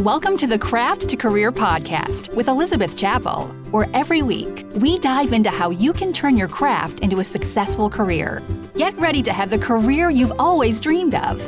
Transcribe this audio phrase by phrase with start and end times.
[0.00, 5.32] Welcome to the Craft to Career podcast with Elizabeth Chappell, where every week we dive
[5.32, 8.42] into how you can turn your craft into a successful career.
[8.74, 11.40] Get ready to have the career you've always dreamed of.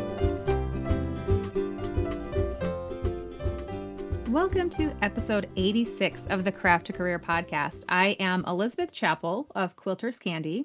[4.31, 7.85] Welcome to episode 86 of the Craft to Career podcast.
[7.87, 10.65] I am Elizabeth Chappell of Quilters Candy.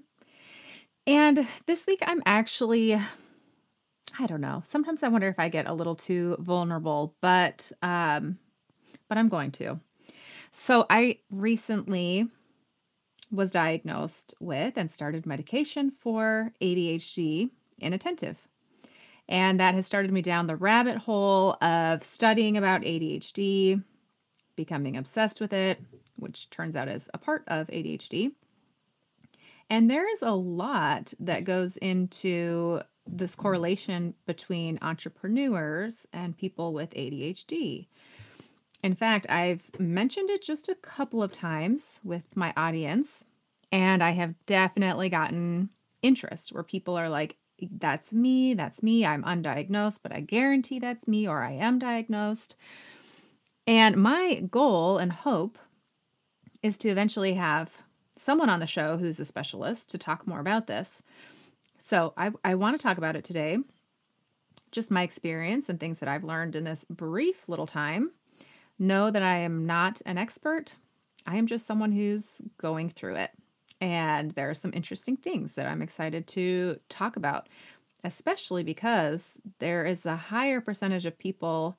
[1.06, 2.98] And this week I'm actually
[4.18, 4.62] I don't know.
[4.66, 8.38] Sometimes I wonder if I get a little too vulnerable, but um
[9.10, 9.80] but I'm going to.
[10.52, 12.28] So I recently
[13.32, 17.50] was diagnosed with and started medication for ADHD
[17.80, 18.38] inattentive.
[19.28, 23.84] And that has started me down the rabbit hole of studying about ADHD,
[24.56, 25.82] becoming obsessed with it,
[26.18, 28.32] which turns out is a part of ADHD.
[29.70, 36.94] And there is a lot that goes into this correlation between entrepreneurs and people with
[36.94, 37.88] ADHD.
[38.84, 43.24] In fact, I've mentioned it just a couple of times with my audience,
[43.72, 45.70] and I have definitely gotten
[46.02, 47.38] interest where people are like,
[47.72, 52.56] That's me, that's me, I'm undiagnosed, but I guarantee that's me, or I am diagnosed.
[53.66, 55.58] And my goal and hope
[56.62, 57.72] is to eventually have
[58.18, 61.02] someone on the show who's a specialist to talk more about this.
[61.86, 63.58] So I, I want to talk about it today,
[64.72, 68.12] just my experience and things that I've learned in this brief little time.
[68.80, 70.76] Know that I am not an expert.
[71.28, 73.32] I am just someone who's going through it.
[73.82, 77.50] And there are some interesting things that I'm excited to talk about,
[78.06, 81.78] especially because there is a higher percentage of people.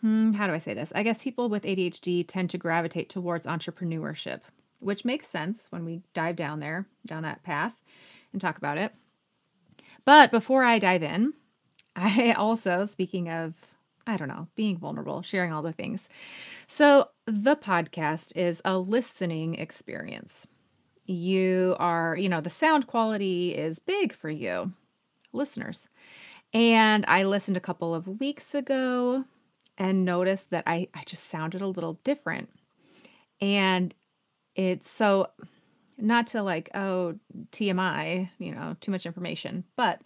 [0.00, 0.92] Hmm, how do I say this?
[0.94, 4.42] I guess people with ADHD tend to gravitate towards entrepreneurship,
[4.78, 7.74] which makes sense when we dive down there, down that path,
[8.32, 8.94] and talk about it.
[10.08, 11.34] But before I dive in,
[11.94, 16.08] I also, speaking of, I don't know, being vulnerable, sharing all the things.
[16.66, 20.46] So, the podcast is a listening experience.
[21.04, 24.72] You are, you know, the sound quality is big for you,
[25.34, 25.88] listeners.
[26.54, 29.26] And I listened a couple of weeks ago
[29.76, 32.48] and noticed that I, I just sounded a little different.
[33.42, 33.94] And
[34.54, 35.28] it's so
[35.98, 37.18] not to like, oh,
[37.52, 40.00] TMI, you know, too much information, but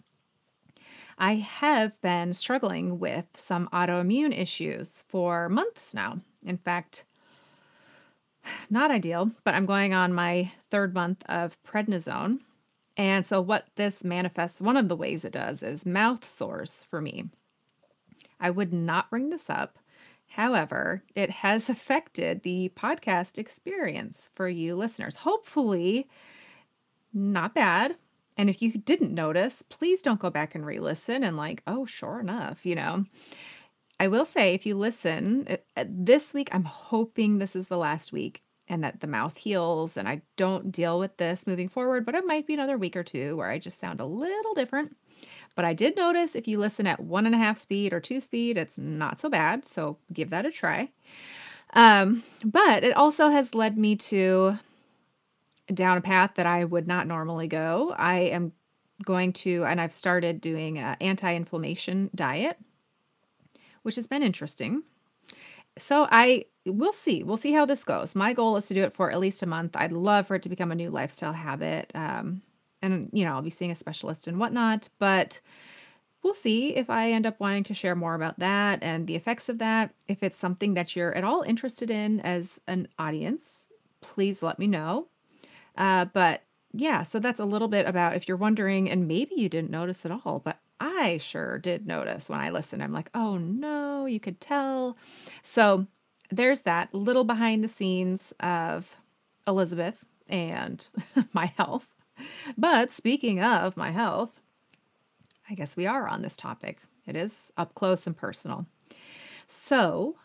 [1.17, 6.19] I have been struggling with some autoimmune issues for months now.
[6.45, 7.05] In fact,
[8.69, 12.39] not ideal, but I'm going on my third month of prednisone.
[12.95, 17.01] And so, what this manifests, one of the ways it does is mouth sores for
[17.01, 17.29] me.
[18.39, 19.77] I would not bring this up
[20.33, 25.13] However, it has affected the podcast experience for you listeners.
[25.13, 26.07] Hopefully,
[27.13, 27.97] not bad.
[28.35, 31.85] And if you didn't notice, please don't go back and re listen and, like, oh,
[31.85, 33.05] sure enough, you know.
[33.99, 38.11] I will say, if you listen uh, this week, I'm hoping this is the last
[38.11, 42.15] week and that the mouth heals and I don't deal with this moving forward, but
[42.15, 44.97] it might be another week or two where I just sound a little different.
[45.55, 48.19] But I did notice if you listen at one and a half speed or two
[48.19, 49.67] speed, it's not so bad.
[49.67, 50.89] So give that a try.
[51.73, 54.57] Um, but it also has led me to
[55.73, 57.93] down a path that I would not normally go.
[57.97, 58.51] I am
[59.03, 62.57] going to, and I've started doing an anti inflammation diet,
[63.83, 64.83] which has been interesting.
[65.77, 67.23] So I we'll see.
[67.23, 68.15] We'll see how this goes.
[68.15, 69.75] My goal is to do it for at least a month.
[69.75, 71.91] I'd love for it to become a new lifestyle habit.
[71.95, 72.41] Um,
[72.83, 75.39] and you know, I'll be seeing a specialist and whatnot, but
[76.21, 79.49] we'll see if I end up wanting to share more about that and the effects
[79.49, 79.93] of that.
[80.07, 83.69] If it's something that you're at all interested in as an audience,
[84.01, 85.07] please let me know.
[85.75, 89.49] Uh, but yeah, so that's a little bit about if you're wondering, and maybe you
[89.49, 92.83] didn't notice at all, but I sure did notice when I listened.
[92.83, 94.97] I'm like, oh no, you could tell.
[95.41, 95.87] So
[96.31, 98.97] there's that little behind the scenes of
[99.47, 100.85] Elizabeth and
[101.33, 101.92] my health.
[102.57, 104.39] But speaking of my health,
[105.49, 106.81] I guess we are on this topic.
[107.05, 108.65] It is up close and personal.
[109.47, 110.15] So,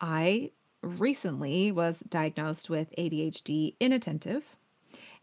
[0.00, 0.52] I
[0.82, 4.56] recently was diagnosed with ADHD inattentive.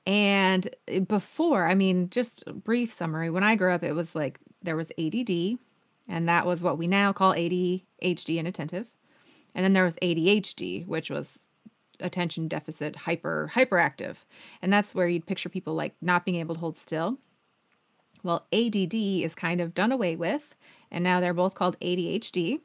[0.06, 0.68] And
[1.08, 4.92] before, I mean, just brief summary, when I grew up, it was like there was
[5.00, 5.58] ADD,
[6.08, 8.92] and that was what we now call ADHD inattentive.
[9.56, 11.40] And then there was ADHD, which was
[12.00, 14.18] attention deficit hyper hyperactive.
[14.62, 17.18] And that's where you'd picture people like not being able to hold still.
[18.24, 20.56] Well add is kind of done away with
[20.92, 22.60] and now they're both called adhd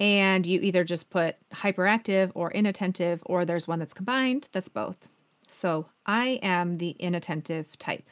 [0.00, 5.08] and you either just put hyperactive or inattentive or there's one that's combined that's both.
[5.50, 8.08] So i am the inattentive type.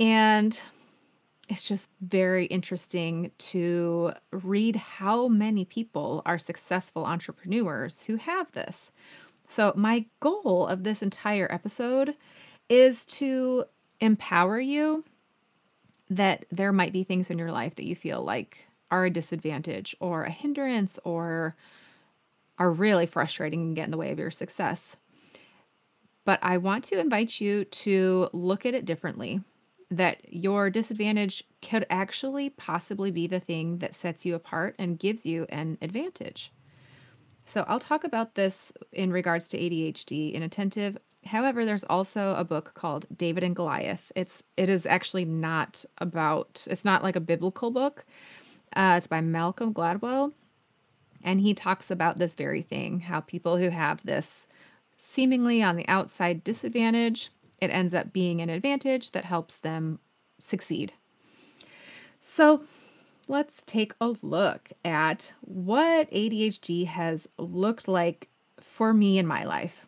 [0.00, 0.60] And
[1.48, 8.92] it's just very interesting to read how many people are successful entrepreneurs who have this.
[9.48, 12.14] So, my goal of this entire episode
[12.68, 13.64] is to
[14.00, 15.04] empower you
[16.10, 19.96] that there might be things in your life that you feel like are a disadvantage
[20.00, 21.56] or a hindrance or
[22.58, 24.96] are really frustrating and get in the way of your success.
[26.24, 29.40] But I want to invite you to look at it differently
[29.90, 35.24] that your disadvantage could actually possibly be the thing that sets you apart and gives
[35.24, 36.52] you an advantage.
[37.46, 40.98] So I'll talk about this in regards to ADHD inattentive.
[41.24, 44.12] However, there's also a book called David and Goliath.
[44.14, 48.04] It's it is actually not about it's not like a biblical book.
[48.76, 50.32] Uh, it's by Malcolm Gladwell,
[51.24, 54.46] and he talks about this very thing: how people who have this
[54.98, 57.30] seemingly on the outside disadvantage
[57.60, 59.98] it ends up being an advantage that helps them
[60.38, 60.92] succeed.
[62.20, 62.62] So
[63.26, 68.28] let's take a look at what ADHD has looked like
[68.60, 69.86] for me in my life.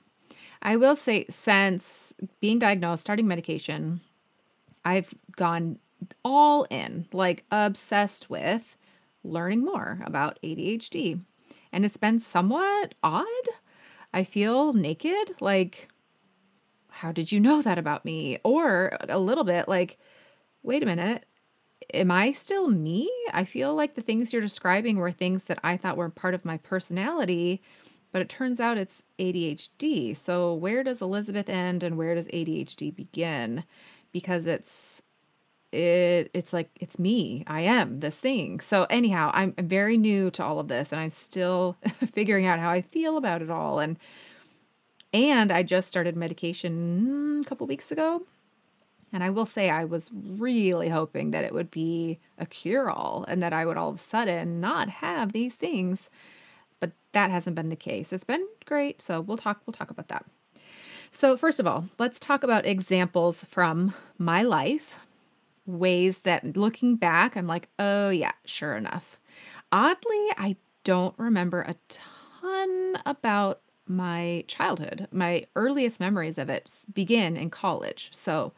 [0.62, 4.00] I will say, since being diagnosed, starting medication,
[4.84, 5.78] I've gone
[6.24, 8.76] all in, like obsessed with
[9.24, 11.20] learning more about ADHD.
[11.72, 13.26] And it's been somewhat odd.
[14.12, 15.36] I feel naked.
[15.40, 15.88] Like,
[16.90, 18.38] how did you know that about me?
[18.44, 19.98] Or a little bit like,
[20.62, 21.24] wait a minute,
[21.94, 23.10] am I still me?
[23.32, 26.44] I feel like the things you're describing were things that I thought were part of
[26.44, 27.62] my personality,
[28.12, 30.16] but it turns out it's ADHD.
[30.16, 33.64] So where does Elizabeth end and where does ADHD begin?
[34.12, 35.02] Because it's
[35.72, 37.44] it it's like it's me.
[37.46, 38.60] I am this thing.
[38.60, 41.76] So anyhow, I'm very new to all of this and I'm still
[42.12, 43.96] figuring out how I feel about it all and
[45.12, 48.22] and I just started medication a couple weeks ago.
[49.12, 53.24] And I will say, I was really hoping that it would be a cure all
[53.26, 56.10] and that I would all of a sudden not have these things.
[56.78, 58.12] But that hasn't been the case.
[58.12, 59.02] It's been great.
[59.02, 60.24] So we'll talk, we'll talk about that.
[61.12, 65.00] So, first of all, let's talk about examples from my life,
[65.66, 69.18] ways that looking back, I'm like, oh, yeah, sure enough.
[69.72, 73.60] Oddly, I don't remember a ton about
[73.90, 75.08] my childhood.
[75.10, 78.10] My earliest memories of it begin in college.
[78.12, 78.52] So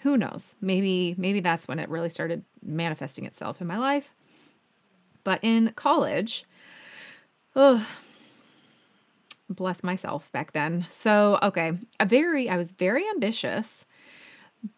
[0.00, 0.54] who knows?
[0.60, 4.12] Maybe maybe that's when it really started manifesting itself in my life.
[5.24, 6.44] But in college,
[7.56, 7.88] oh,
[9.48, 10.84] bless myself back then.
[10.90, 13.86] So, okay, a very I was very ambitious,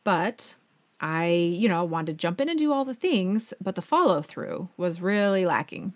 [0.05, 0.55] but
[1.01, 4.23] I, you know, wanted to jump in and do all the things, but the follow
[4.23, 5.95] through was really lacking.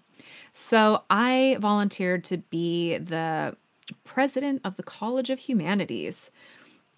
[0.52, 3.56] So I volunteered to be the
[4.04, 6.30] president of the College of Humanities.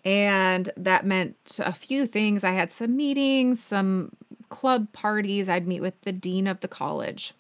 [0.05, 2.45] And that meant a few things.
[2.45, 4.13] I had some meetings, some
[4.51, 5.49] club parties.
[5.49, 7.33] I'd meet with the dean of the college.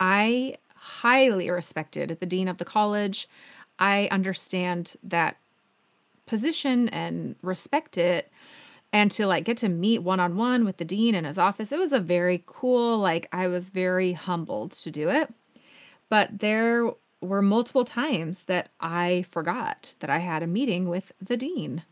[0.00, 3.28] I highly respected the dean of the college.
[3.78, 5.36] I understand that
[6.26, 8.30] position and respect it.
[8.90, 11.72] And to like get to meet one on one with the dean in his office,
[11.72, 15.32] it was a very cool, like, I was very humbled to do it.
[16.08, 16.90] But there
[17.20, 21.82] were multiple times that I forgot that I had a meeting with the dean.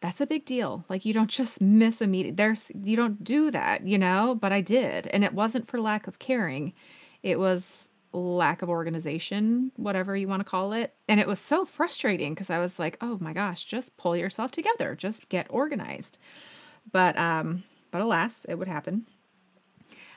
[0.00, 0.84] That's a big deal.
[0.88, 2.34] Like you don't just miss a meeting.
[2.36, 5.06] There's you don't do that, you know, but I did.
[5.08, 6.72] And it wasn't for lack of caring.
[7.22, 10.94] It was lack of organization, whatever you want to call it.
[11.08, 14.50] And it was so frustrating because I was like, "Oh my gosh, just pull yourself
[14.50, 14.94] together.
[14.94, 16.18] Just get organized."
[16.92, 19.06] But um but alas, it would happen.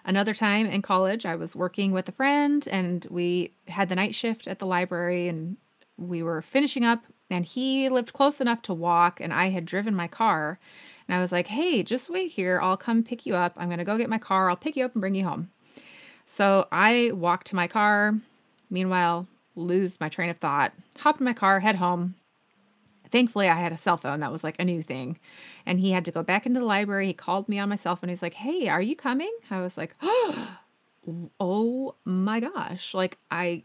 [0.07, 4.15] Another time in college, I was working with a friend and we had the night
[4.15, 5.57] shift at the library and
[5.97, 9.93] we were finishing up and he lived close enough to walk and I had driven
[9.93, 10.59] my car
[11.07, 12.57] and I was like, "Hey, just wait here.
[12.63, 13.53] I'll come pick you up.
[13.57, 14.49] I'm going to go get my car.
[14.49, 15.49] I'll pick you up and bring you home."
[16.25, 18.13] So, I walked to my car.
[18.69, 20.71] Meanwhile, lose my train of thought.
[20.99, 22.15] Hop in my car, head home.
[23.11, 24.19] Thankfully, I had a cell phone.
[24.19, 25.17] That was like a new thing.
[25.65, 27.07] And he had to go back into the library.
[27.07, 28.09] He called me on my cell phone.
[28.09, 29.31] He's like, Hey, are you coming?
[29.49, 29.95] I was like,
[31.39, 32.93] Oh my gosh.
[32.93, 33.63] Like, I.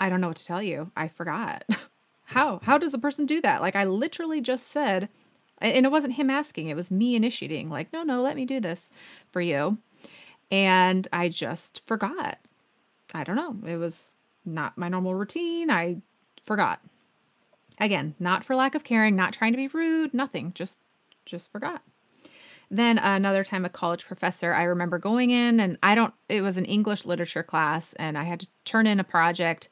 [0.00, 0.90] I don't know what to tell you.
[0.96, 1.64] I forgot.
[2.24, 2.58] how?
[2.64, 3.60] How does a person do that?
[3.60, 5.08] Like I literally just said
[5.62, 8.60] and it wasn't him asking, it was me initiating like, "No, no, let me do
[8.60, 8.90] this
[9.30, 9.78] for you."
[10.50, 12.38] And I just forgot.
[13.14, 13.56] I don't know.
[13.66, 14.12] It was
[14.44, 15.70] not my normal routine.
[15.70, 15.98] I
[16.42, 16.80] forgot.
[17.78, 20.80] Again, not for lack of caring, not trying to be rude, nothing, just
[21.24, 21.82] just forgot.
[22.70, 26.56] Then another time a college professor, I remember going in and I don't it was
[26.56, 29.68] an English literature class and I had to turn in a project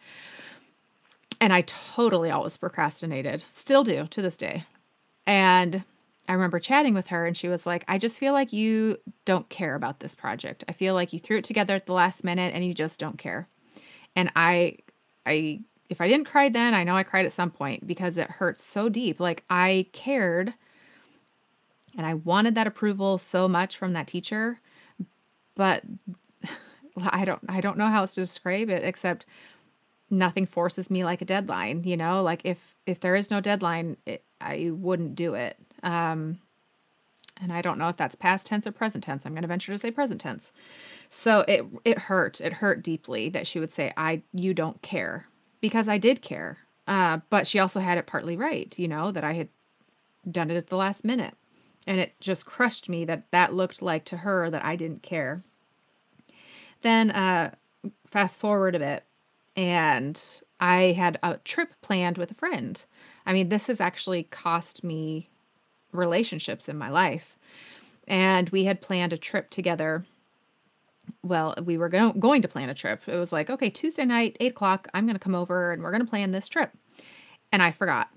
[1.41, 3.43] and I totally always procrastinated.
[3.49, 4.65] Still do to this day.
[5.27, 5.85] And
[6.29, 9.49] I remember chatting with her and she was like, I just feel like you don't
[9.49, 10.63] care about this project.
[10.69, 13.19] I feel like you threw it together at the last minute and you just don't
[13.19, 13.49] care.
[14.15, 14.77] And I,
[15.25, 15.61] I,
[15.91, 18.65] if I didn't cry then, I know I cried at some point because it hurts
[18.65, 19.19] so deep.
[19.19, 20.55] Like I cared
[21.99, 24.61] and I wanted that approval so much from that teacher,
[25.57, 25.83] but
[27.03, 29.27] I don't, I don't know how else to describe it except
[30.09, 33.97] nothing forces me like a deadline, you know, like if, if there is no deadline,
[34.07, 35.59] it, I wouldn't do it.
[35.83, 36.39] Um,
[37.43, 39.25] and I don't know if that's past tense or present tense.
[39.25, 40.53] I'm going to venture to say present tense.
[41.09, 42.41] So it it hurt.
[42.41, 45.27] It hurt deeply that she would say, "I you don't care,"
[45.61, 46.59] because I did care.
[46.87, 48.77] Uh, but she also had it partly right.
[48.79, 49.49] You know that I had
[50.31, 51.35] done it at the last minute,
[51.87, 55.43] and it just crushed me that that looked like to her that I didn't care.
[56.83, 57.55] Then uh,
[58.07, 59.05] fast forward a bit,
[59.57, 60.21] and
[60.59, 62.83] I had a trip planned with a friend.
[63.25, 65.29] I mean, this has actually cost me
[65.93, 67.37] relationships in my life.
[68.07, 70.05] And we had planned a trip together.
[71.23, 73.03] Well, we were go- going to plan a trip.
[73.07, 75.91] It was like, okay, Tuesday night, eight o'clock, I'm going to come over and we're
[75.91, 76.73] going to plan this trip.
[77.53, 78.09] And I forgot.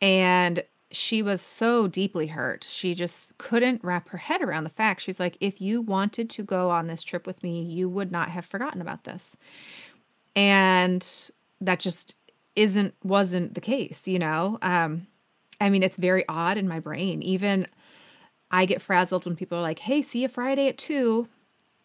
[0.00, 2.64] And she was so deeply hurt.
[2.68, 5.00] She just couldn't wrap her head around the fact.
[5.00, 8.28] She's like, if you wanted to go on this trip with me, you would not
[8.28, 9.36] have forgotten about this.
[10.36, 11.06] And
[11.60, 12.16] that just
[12.56, 14.58] isn't, wasn't the case, you know?
[14.60, 15.06] Um,
[15.60, 17.22] I mean, it's very odd in my brain.
[17.22, 17.66] Even
[18.50, 21.28] I get frazzled when people are like, hey, see you Friday at two.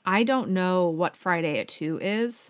[0.07, 2.49] I don't know what Friday at two is.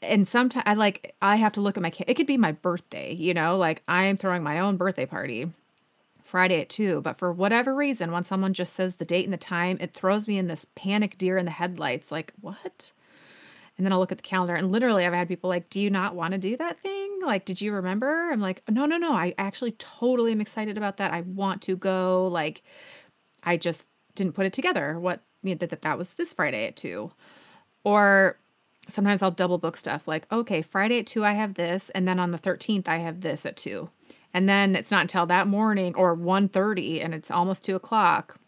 [0.00, 3.12] And sometimes I like, I have to look at my, it could be my birthday,
[3.12, 5.52] you know, like I am throwing my own birthday party
[6.22, 7.02] Friday at two.
[7.02, 10.26] But for whatever reason, when someone just says the date and the time, it throws
[10.26, 12.10] me in this panic deer in the headlights.
[12.10, 12.92] Like, what?
[13.76, 15.90] And then I'll look at the calendar and literally I've had people like, Do you
[15.90, 17.20] not want to do that thing?
[17.22, 18.30] Like, did you remember?
[18.32, 19.12] I'm like, No, no, no.
[19.12, 21.12] I actually totally am excited about that.
[21.12, 22.28] I want to go.
[22.28, 22.62] Like,
[23.42, 23.84] I just
[24.14, 24.98] didn't put it together.
[24.98, 27.12] What you know, that, that that was this Friday at two.
[27.84, 28.38] Or
[28.88, 31.90] sometimes I'll double book stuff like, okay, Friday at two, I have this.
[31.90, 33.90] And then on the 13th, I have this at two.
[34.34, 38.38] And then it's not until that morning or 1.30 and it's almost two o'clock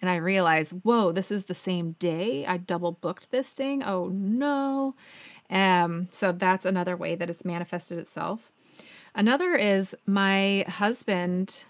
[0.00, 2.46] and I realize, whoa, this is the same day.
[2.46, 3.82] I double booked this thing.
[3.82, 4.94] Oh no.
[5.50, 8.50] Um, so that's another way that it's manifested itself.
[9.14, 11.64] Another is my husband,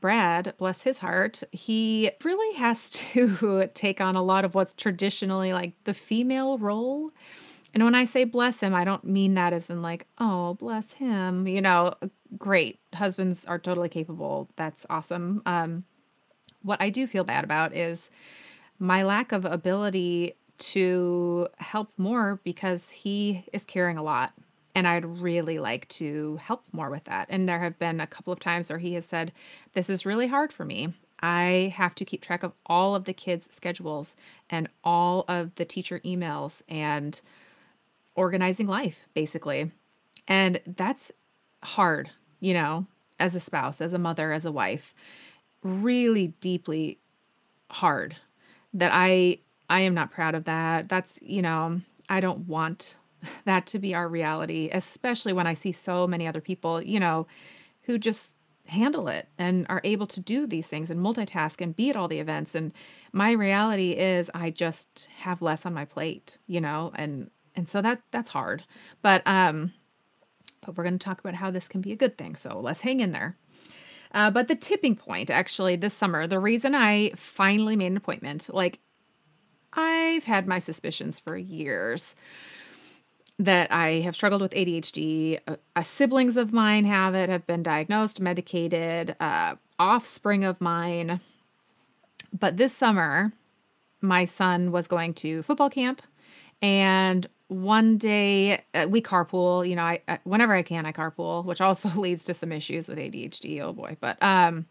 [0.00, 5.52] Brad, bless his heart, he really has to take on a lot of what's traditionally
[5.52, 7.12] like the female role.
[7.74, 10.92] And when I say bless him, I don't mean that as in like, oh, bless
[10.92, 11.46] him.
[11.46, 11.92] You know,
[12.38, 12.80] great.
[12.94, 14.48] Husbands are totally capable.
[14.56, 15.42] That's awesome.
[15.44, 15.84] Um,
[16.62, 18.10] what I do feel bad about is
[18.78, 24.32] my lack of ability to help more because he is carrying a lot
[24.76, 27.28] and I'd really like to help more with that.
[27.30, 29.32] And there have been a couple of times where he has said,
[29.72, 30.92] This is really hard for me.
[31.18, 34.16] I have to keep track of all of the kids' schedules
[34.50, 37.18] and all of the teacher emails and
[38.14, 39.72] organizing life, basically.
[40.28, 41.10] And that's
[41.64, 42.86] hard, you know,
[43.18, 44.94] as a spouse, as a mother, as a wife
[45.62, 46.98] really deeply
[47.70, 48.14] hard
[48.74, 49.38] that I
[49.70, 50.90] I am not proud of that.
[50.90, 51.80] That's, you know,
[52.10, 52.98] I don't want
[53.44, 57.26] that to be our reality, especially when I see so many other people, you know,
[57.82, 58.32] who just
[58.66, 62.08] handle it and are able to do these things and multitask and be at all
[62.08, 62.72] the events and
[63.12, 67.80] my reality is I just have less on my plate, you know, and and so
[67.80, 68.64] that that's hard.
[69.02, 69.72] But um
[70.60, 72.34] but we're going to talk about how this can be a good thing.
[72.34, 73.36] So let's hang in there.
[74.12, 78.52] Uh, but the tipping point, actually, this summer, the reason I finally made an appointment,
[78.52, 78.80] like
[79.72, 82.16] I've had my suspicions for years
[83.38, 85.38] that I have struggled with ADHD.
[85.46, 91.20] Uh, uh, siblings of mine have it, have been diagnosed, medicated, uh, offspring of mine.
[92.38, 93.32] But this summer,
[94.00, 96.02] my son was going to football camp
[96.62, 101.44] and one day uh, we carpool you know I, I, whenever i can i carpool
[101.44, 104.66] which also leads to some issues with adhd oh boy but um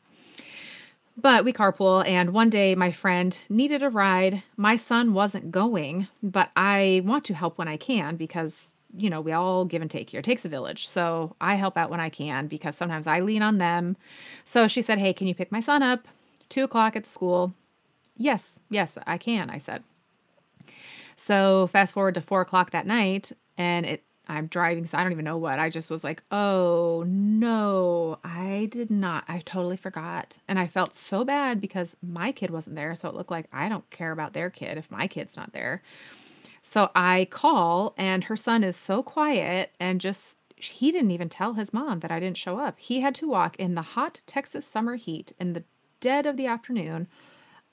[1.17, 4.43] but we carpool and one day my friend needed a ride.
[4.57, 9.21] My son wasn't going but i want to help when i can because you know
[9.21, 10.19] we all give and take here.
[10.19, 10.87] It takes a village.
[10.87, 13.97] So i help out when i can because sometimes i lean on them.
[14.43, 16.07] So she said hey can you pick my son up?
[16.49, 17.53] Two o'clock at the school.
[18.17, 19.83] Yes yes i can i said.
[21.15, 25.11] So fast forward to four o'clock that night, and it I'm driving, so I don't
[25.11, 25.59] even know what.
[25.59, 29.23] I just was like, oh no, I did not.
[29.27, 30.37] I totally forgot.
[30.47, 32.95] And I felt so bad because my kid wasn't there.
[32.95, 35.81] So it looked like I don't care about their kid if my kid's not there.
[36.61, 41.53] So I call, and her son is so quiet and just he didn't even tell
[41.53, 42.79] his mom that I didn't show up.
[42.79, 45.63] He had to walk in the hot Texas summer heat in the
[45.99, 47.07] dead of the afternoon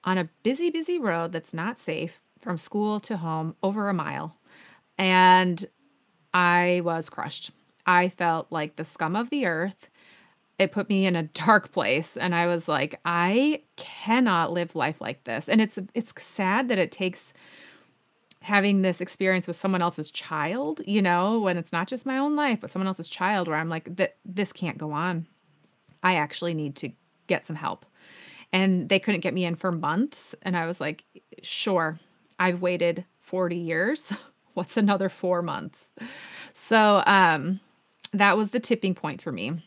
[0.05, 4.37] on a busy, busy road that's not safe from school to home over a mile.
[4.99, 5.65] And
[6.35, 7.51] I was crushed.
[7.87, 9.91] I felt like the scum of the earth.
[10.59, 15.01] It put me in a dark place and I was like I cannot live life
[15.01, 15.49] like this.
[15.49, 17.33] And it's it's sad that it takes
[18.43, 22.35] having this experience with someone else's child, you know, when it's not just my own
[22.35, 25.27] life, but someone else's child where I'm like that this can't go on.
[26.03, 26.91] I actually need to
[27.29, 27.87] get some help.
[28.53, 31.05] And they couldn't get me in for months and I was like,
[31.43, 31.99] "Sure.
[32.39, 34.13] I've waited 40 years.
[34.55, 35.91] What's another 4 months?"
[36.53, 37.61] So, um
[38.13, 39.65] that was the tipping point for me.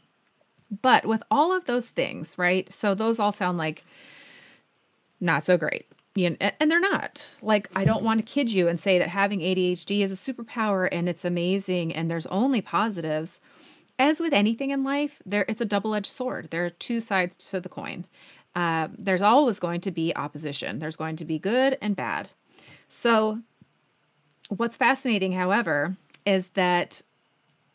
[0.81, 2.71] But with all of those things, right?
[2.71, 3.83] So those all sound like
[5.19, 7.35] not so great you know, and they're not.
[7.41, 10.87] Like, I don't want to kid you and say that having ADHD is a superpower
[10.91, 13.41] and it's amazing and there's only positives.
[13.99, 16.49] As with anything in life, there it's a double-edged sword.
[16.51, 18.05] There are two sides to the coin.
[18.55, 20.79] Uh, there's always going to be opposition.
[20.79, 22.29] There's going to be good and bad.
[22.87, 23.39] So,
[24.49, 27.01] what's fascinating, however, is that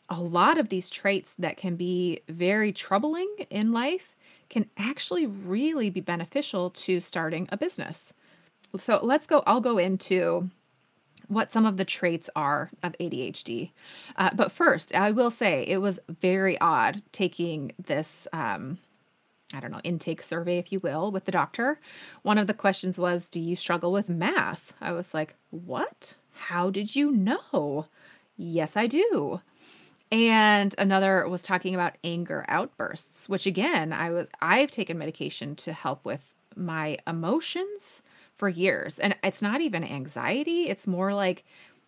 [0.09, 4.15] a lot of these traits that can be very troubling in life
[4.49, 8.13] can actually really be beneficial to starting a business.
[8.77, 10.49] So let's go, I'll go into
[11.27, 13.71] what some of the traits are of ADHD.
[14.17, 18.27] Uh, but first, I will say it was very odd taking this.
[18.33, 18.79] Um,
[19.53, 21.79] I don't know, intake survey, if you will, with the doctor.
[22.21, 24.73] One of the questions was, Do you struggle with math?
[24.81, 26.15] I was like, What?
[26.33, 27.87] How did you know?
[28.37, 29.41] Yes, I do.
[30.11, 35.73] And another was talking about anger outbursts, which again, I was I've taken medication to
[35.73, 38.01] help with my emotions
[38.35, 38.99] for years.
[38.99, 41.45] And it's not even anxiety, it's more like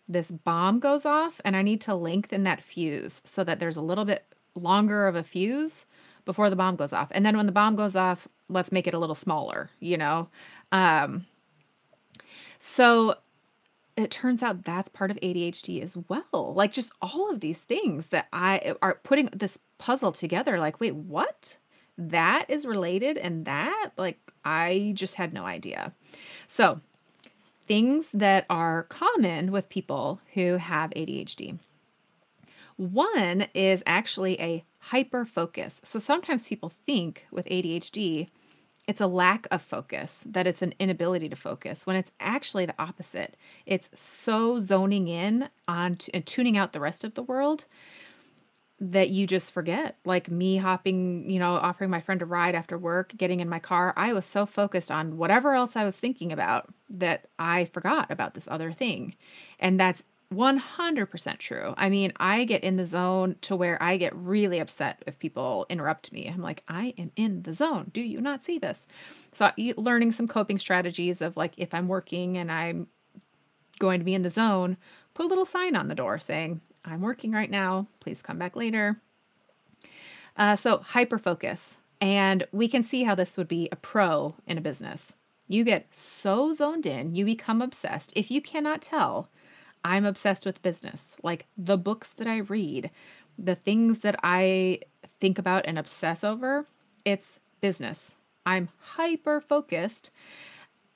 [0.08, 3.82] this bomb goes off and I need to lengthen that fuse so that there's a
[3.82, 4.24] little bit
[4.54, 5.86] longer of a fuse
[6.24, 7.08] before the bomb goes off.
[7.10, 10.28] And then when the bomb goes off, let's make it a little smaller, you know?
[10.72, 11.26] Um,
[12.58, 13.16] so
[13.96, 16.52] it turns out that's part of ADHD as well.
[16.54, 20.94] Like just all of these things that I are putting this puzzle together like, wait,
[20.94, 21.58] what?
[21.96, 25.92] That is related and that like I just had no idea.
[26.46, 26.80] So,
[27.62, 31.58] things that are common with people who have ADHD.
[32.76, 35.80] One is actually a hyper focus.
[35.84, 38.28] So sometimes people think with ADHD,
[38.86, 42.74] it's a lack of focus, that it's an inability to focus, when it's actually the
[42.78, 43.36] opposite.
[43.66, 47.66] It's so zoning in on t- and tuning out the rest of the world
[48.80, 49.96] that you just forget.
[50.04, 53.58] Like me hopping, you know, offering my friend a ride after work, getting in my
[53.58, 58.10] car, I was so focused on whatever else I was thinking about that I forgot
[58.10, 59.14] about this other thing.
[59.58, 60.02] And that's
[60.34, 61.74] 100% true.
[61.76, 65.66] I mean, I get in the zone to where I get really upset if people
[65.68, 66.28] interrupt me.
[66.28, 67.90] I'm like, I am in the zone.
[67.92, 68.86] Do you not see this?
[69.32, 72.88] So, learning some coping strategies of like, if I'm working and I'm
[73.78, 74.76] going to be in the zone,
[75.14, 77.86] put a little sign on the door saying, I'm working right now.
[78.00, 79.00] Please come back later.
[80.36, 81.76] Uh, so, hyper focus.
[82.00, 85.14] And we can see how this would be a pro in a business.
[85.46, 88.12] You get so zoned in, you become obsessed.
[88.16, 89.28] If you cannot tell,
[89.84, 91.16] I'm obsessed with business.
[91.22, 92.90] Like the books that I read,
[93.38, 94.80] the things that I
[95.20, 96.66] think about and obsess over,
[97.04, 98.14] it's business.
[98.46, 100.10] I'm hyper focused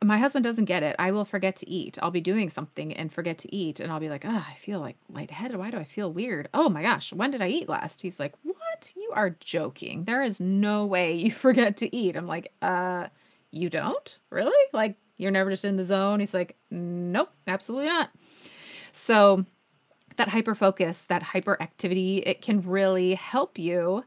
[0.04, 0.94] my husband doesn't get it.
[0.98, 1.98] I will forget to eat.
[2.00, 3.80] I'll be doing something and forget to eat.
[3.80, 5.56] And I'll be like, oh, I feel like lightheaded.
[5.56, 6.48] Why do I feel weird?
[6.54, 8.00] Oh my gosh, when did I eat last?
[8.00, 8.92] He's like, what?
[8.96, 10.04] You are joking.
[10.04, 12.16] There is no way you forget to eat.
[12.16, 13.08] I'm like, uh,
[13.50, 14.18] you don't?
[14.30, 14.52] Really?
[14.72, 16.20] Like, you're never just in the zone?
[16.20, 18.10] He's like, nope, absolutely not.
[18.92, 19.44] So,
[20.16, 24.04] that hyper focus, that hyperactivity, it can really help you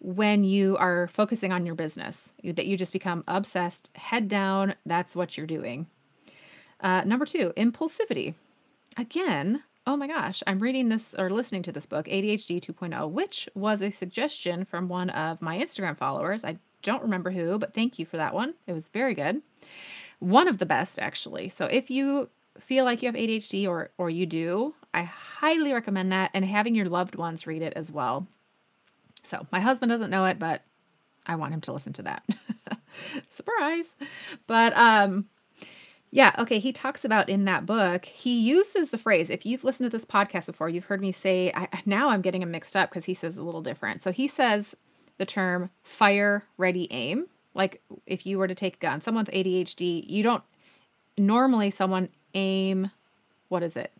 [0.00, 5.16] when you are focusing on your business, that you just become obsessed, head down, that's
[5.16, 5.86] what you're doing.
[6.80, 8.34] Uh, number two, impulsivity.
[8.98, 13.48] Again, oh my gosh, I'm reading this or listening to this book, ADHD 2.0, which
[13.54, 16.44] was a suggestion from one of my Instagram followers.
[16.44, 18.54] I don't remember who, but thank you for that one.
[18.66, 19.40] It was very good.
[20.18, 21.48] One of the best, actually.
[21.48, 26.12] So if you feel like you have ADHD or or you do, I highly recommend
[26.12, 28.26] that and having your loved ones read it as well.
[29.22, 30.62] So my husband doesn't know it, but
[31.26, 32.22] I want him to listen to that.
[33.30, 33.96] Surprise.
[34.46, 35.26] But um
[36.10, 39.90] yeah, okay, he talks about in that book, he uses the phrase, if you've listened
[39.90, 42.88] to this podcast before, you've heard me say, I, now I'm getting him mixed up
[42.88, 44.00] because he says a little different.
[44.00, 44.76] So he says
[45.18, 47.26] the term fire, ready, aim.
[47.52, 50.44] Like if you were to take a gun, someone's ADHD, you don't
[51.18, 52.90] normally someone aim,
[53.48, 53.92] what is it?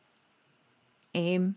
[1.14, 1.56] Aim,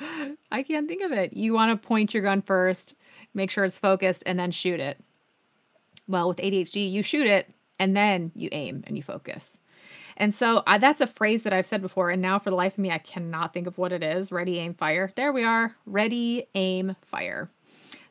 [0.00, 1.32] I I can't think of it.
[1.32, 2.94] You want to point your gun first,
[3.34, 4.98] make sure it's focused, and then shoot it.
[6.06, 9.58] Well, with ADHD, you shoot it and then you aim and you focus.
[10.16, 12.10] And so uh, that's a phrase that I've said before.
[12.10, 14.32] And now, for the life of me, I cannot think of what it is.
[14.32, 15.12] Ready, aim, fire.
[15.14, 15.76] There we are.
[15.86, 17.48] Ready, aim, fire.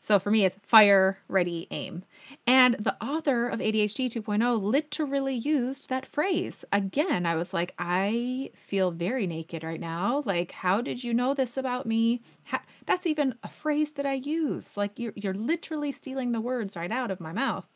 [0.08, 2.06] So for me, it's fire, ready, aim.
[2.48, 6.64] And the author of ADHD 2.0 literally used that phrase.
[6.72, 10.24] Again, I was like, I feel very naked right now.
[10.26, 12.22] Like, how did you know this about me?
[12.46, 14.78] How, that's even a phrase that I use.
[14.78, 17.68] Like, you're, you're literally stealing the words right out of my mouth.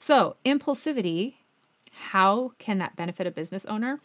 [0.00, 1.34] So, impulsivity,
[1.92, 4.00] how can that benefit a business owner?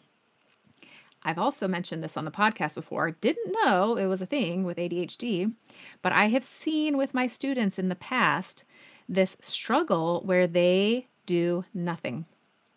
[1.26, 3.10] I've also mentioned this on the podcast before.
[3.10, 5.52] Didn't know it was a thing with ADHD,
[6.00, 8.64] but I have seen with my students in the past
[9.08, 12.26] this struggle where they do nothing.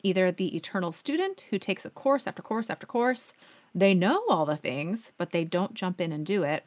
[0.01, 3.33] Either the eternal student who takes a course after course after course,
[3.75, 6.65] they know all the things, but they don't jump in and do it,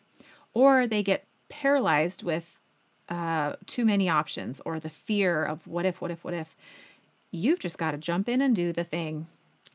[0.54, 2.60] or they get paralyzed with
[3.08, 6.56] uh, too many options or the fear of what if, what if, what if.
[7.32, 9.26] You've just got to jump in and do the thing.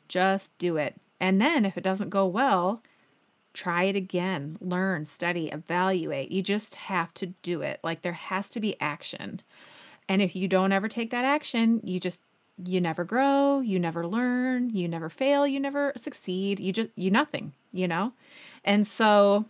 [0.07, 0.95] Just do it.
[1.19, 2.81] And then if it doesn't go well,
[3.53, 6.31] try it again, learn, study, evaluate.
[6.31, 7.79] You just have to do it.
[7.83, 9.41] Like there has to be action.
[10.07, 12.21] And if you don't ever take that action, you just
[12.65, 16.59] you never grow, you never learn, you never fail, you never succeed.
[16.59, 18.13] You just you nothing, you know?
[18.63, 19.45] And so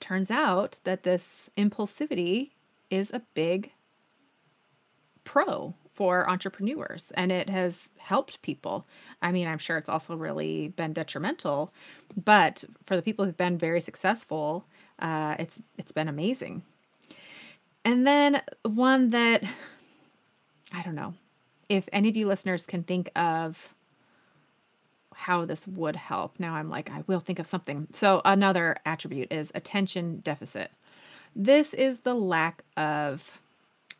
[0.00, 2.50] turns out that this impulsivity
[2.90, 3.72] is a big
[5.24, 8.86] pro for entrepreneurs and it has helped people.
[9.20, 11.72] I mean, I'm sure it's also really been detrimental,
[12.22, 14.64] but for the people who've been very successful,
[14.98, 16.62] uh, it's it's been amazing.
[17.84, 19.44] And then one that
[20.72, 21.14] I don't know
[21.68, 23.74] if any of you listeners can think of
[25.14, 26.38] how this would help.
[26.38, 27.88] Now I'm like, I will think of something.
[27.92, 30.70] So, another attribute is attention deficit.
[31.34, 33.41] This is the lack of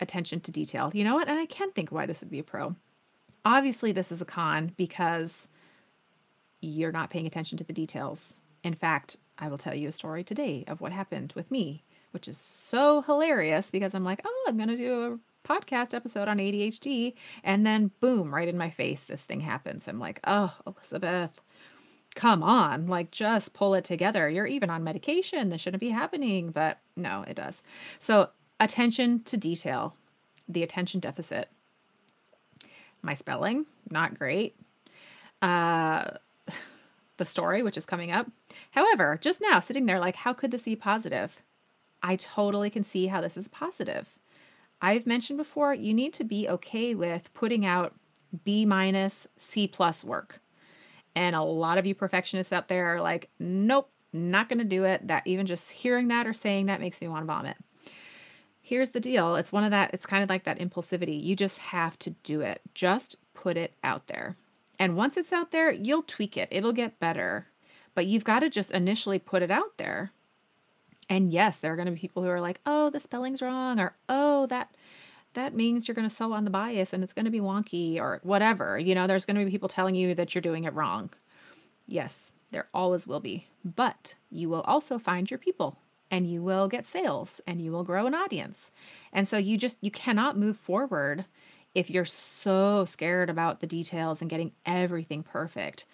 [0.02, 0.90] attention to detail.
[0.92, 1.28] You know what?
[1.28, 2.76] And I can think why this would be a pro.
[3.44, 5.48] Obviously, this is a con because
[6.60, 8.34] you're not paying attention to the details.
[8.62, 12.28] In fact, I will tell you a story today of what happened with me, which
[12.28, 16.38] is so hilarious because I'm like, oh, I'm going to do a podcast episode on
[16.38, 17.14] ADHD.
[17.42, 19.88] And then, boom, right in my face, this thing happens.
[19.88, 21.40] I'm like, oh, Elizabeth,
[22.14, 24.28] come on, like just pull it together.
[24.28, 25.48] You're even on medication.
[25.48, 26.50] This shouldn't be happening.
[26.50, 27.62] But no, it does.
[27.98, 28.30] So,
[28.62, 29.96] attention to detail,
[30.48, 31.48] the attention deficit.
[33.03, 34.57] My spelling, not great.
[35.40, 36.12] Uh,
[37.16, 38.31] the story, which is coming up.
[38.70, 41.42] However, just now sitting there, like, how could this be positive?
[42.03, 44.16] I totally can see how this is positive.
[44.81, 47.94] I've mentioned before, you need to be okay with putting out
[48.44, 50.40] B minus, C plus work.
[51.14, 54.85] And a lot of you perfectionists out there are like, nope, not going to do
[54.85, 55.07] it.
[55.09, 57.57] That even just hearing that or saying that makes me want to vomit
[58.72, 59.37] here's the deal.
[59.37, 61.22] It's one of that it's kind of like that impulsivity.
[61.22, 62.62] You just have to do it.
[62.72, 64.35] Just put it out there.
[64.78, 66.48] And once it's out there you'll tweak it.
[66.50, 67.48] It'll get better.
[67.94, 70.12] But you've got to just initially put it out there.
[71.11, 73.78] And yes there are going to be people who are like oh the spelling's wrong
[73.78, 74.74] or oh that
[75.35, 78.00] that means you're going to sew on the bias and it's going to be wonky
[78.00, 78.78] or whatever.
[78.78, 81.11] You know there's going to be people telling you that you're doing it wrong.
[81.87, 83.48] Yes there always will be.
[83.62, 85.76] But you will also find your people
[86.12, 88.70] and you will get sales and you will grow an audience.
[89.12, 91.25] And so you just you cannot move forward
[91.75, 95.87] if you're so scared about the details and getting everything perfect.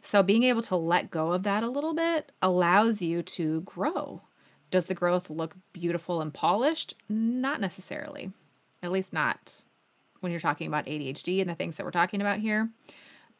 [0.00, 4.22] So being able to let go of that a little bit allows you to grow.
[4.70, 6.94] Does the growth look beautiful and polished?
[7.08, 8.32] Not necessarily.
[8.82, 9.64] At least not
[10.20, 12.70] when you're talking about ADHD and the things that we're talking about here.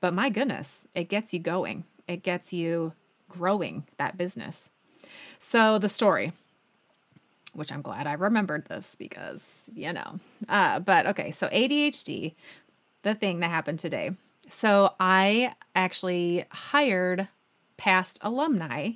[0.00, 1.84] But my goodness, it gets you going.
[2.08, 2.92] It gets you
[3.28, 4.70] growing that business.
[5.38, 6.32] So the story,
[7.52, 10.18] which I'm glad I remembered this because, you know.
[10.48, 12.34] Uh, but okay, so ADHD,
[13.02, 14.12] the thing that happened today.
[14.50, 17.28] So I actually hired
[17.76, 18.92] past alumni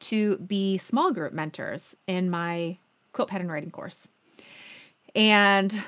[0.00, 2.78] to be small group mentors in my
[3.12, 4.08] quilt pattern writing course.
[5.14, 5.84] And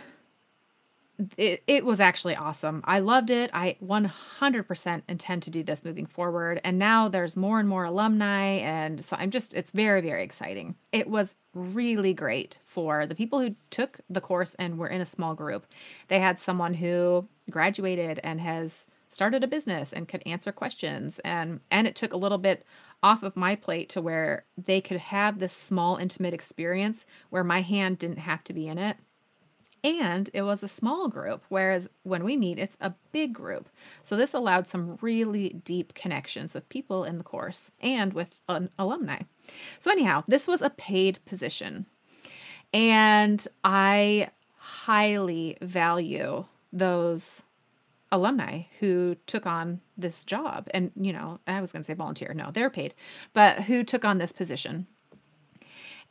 [1.37, 2.83] it, it was actually awesome.
[2.85, 3.51] I loved it.
[3.53, 6.61] I 100% intend to do this moving forward.
[6.65, 8.45] And now there's more and more alumni.
[8.59, 10.77] And so I'm just, it's very, very exciting.
[10.91, 15.07] It was really great for the people who took the course and were in a
[15.07, 15.67] small group.
[16.09, 21.61] They had someone who graduated and has started a business and could answer questions and
[21.71, 22.65] and it took a little bit
[23.03, 27.61] off of my plate to where they could have this small intimate experience where my
[27.61, 28.97] hand didn't have to be in it
[29.85, 33.69] And it was a small group, whereas when we meet, it's a big group.
[34.01, 38.29] So this allowed some really deep connections with people in the course and with
[38.79, 39.23] alumni.
[39.81, 41.87] So, anyhow, this was a paid position.
[42.73, 47.43] And I highly value those
[48.13, 50.69] alumni who took on this job.
[50.73, 52.33] And, you know, I was going to say volunteer.
[52.35, 52.95] No, they're paid,
[53.33, 54.87] but who took on this position.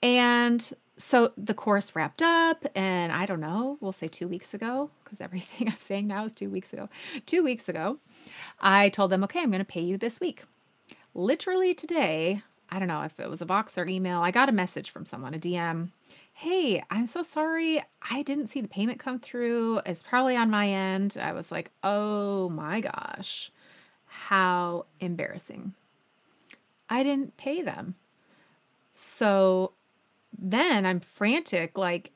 [0.03, 4.91] And so the course wrapped up, and I don't know, we'll say two weeks ago,
[5.03, 6.89] because everything I'm saying now is two weeks ago.
[7.25, 7.97] Two weeks ago,
[8.59, 10.43] I told them, okay, I'm going to pay you this week.
[11.13, 14.53] Literally today, I don't know if it was a box or email, I got a
[14.53, 15.89] message from someone, a DM.
[16.33, 17.83] Hey, I'm so sorry.
[18.09, 19.81] I didn't see the payment come through.
[19.85, 21.17] It's probably on my end.
[21.19, 23.51] I was like, oh my gosh,
[24.05, 25.73] how embarrassing.
[26.89, 27.95] I didn't pay them.
[28.91, 29.73] So
[30.37, 32.11] then I'm frantic like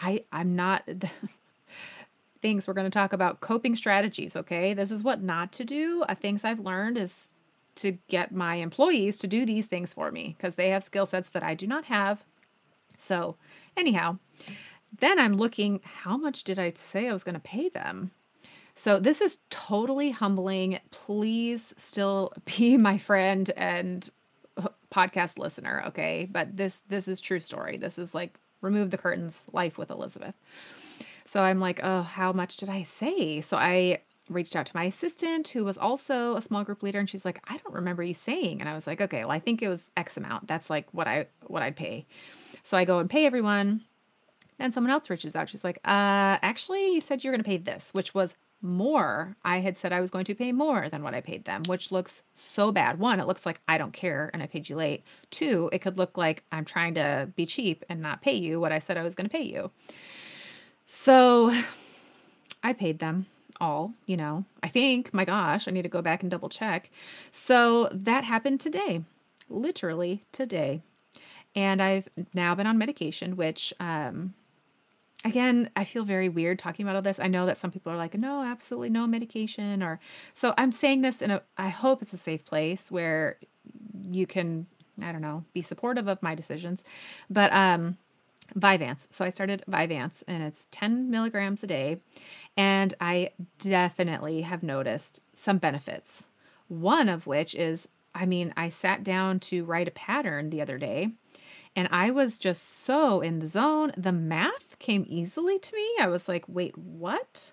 [0.00, 0.88] I I'm not
[2.42, 4.74] things we're going to talk about coping strategies, okay?
[4.74, 6.04] This is what not to do.
[6.08, 7.28] Uh, things I've learned is
[7.76, 11.28] to get my employees to do these things for me because they have skill sets
[11.30, 12.24] that I do not have.
[12.96, 13.36] So,
[13.76, 14.18] anyhow,
[14.98, 18.12] then I'm looking how much did I say I was going to pay them?
[18.74, 20.78] So, this is totally humbling.
[20.90, 24.08] Please still be my friend and
[24.96, 26.28] podcast listener, okay?
[26.30, 27.76] But this this is true story.
[27.76, 30.34] This is like remove the curtains life with Elizabeth.
[31.26, 34.84] So I'm like, "Oh, how much did I say?" So I reached out to my
[34.84, 38.14] assistant who was also a small group leader and she's like, "I don't remember you
[38.14, 40.48] saying." And I was like, "Okay, well, I think it was X amount.
[40.48, 42.06] That's like what I what I'd pay."
[42.64, 43.82] So I go and pay everyone.
[44.58, 45.48] Then someone else reaches out.
[45.50, 49.36] She's like, "Uh, actually, you said you're going to pay this," which was more.
[49.44, 51.92] I had said I was going to pay more than what I paid them, which
[51.92, 52.98] looks so bad.
[52.98, 55.04] One, it looks like I don't care and I paid you late.
[55.30, 58.72] Two, it could look like I'm trying to be cheap and not pay you what
[58.72, 59.70] I said I was going to pay you.
[60.86, 61.52] So
[62.62, 63.26] I paid them
[63.60, 64.44] all, you know.
[64.62, 66.90] I think, my gosh, I need to go back and double check.
[67.30, 69.04] So that happened today,
[69.48, 70.82] literally today.
[71.54, 74.34] And I've now been on medication, which um,
[75.26, 77.18] again, I feel very weird talking about all this.
[77.18, 79.98] I know that some people are like, no, absolutely no medication, or
[80.32, 83.38] so I'm saying this in a, I hope it's a safe place where
[84.08, 84.66] you can,
[85.02, 86.84] I don't know, be supportive of my decisions.
[87.28, 87.98] But, um,
[88.56, 89.08] Vyvanse.
[89.10, 91.98] So I started Vyvanse and it's 10 milligrams a day.
[92.56, 96.26] And I definitely have noticed some benefits.
[96.68, 100.78] One of which is, I mean, I sat down to write a pattern the other
[100.78, 101.10] day
[101.76, 103.92] and I was just so in the zone.
[103.96, 105.88] The math came easily to me.
[106.00, 107.52] I was like, wait, what?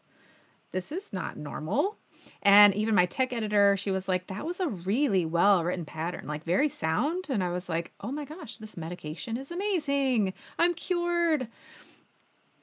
[0.71, 1.97] This is not normal.
[2.41, 6.25] And even my tech editor, she was like, that was a really well written pattern,
[6.27, 7.25] like very sound.
[7.29, 10.33] And I was like, oh my gosh, this medication is amazing.
[10.57, 11.47] I'm cured.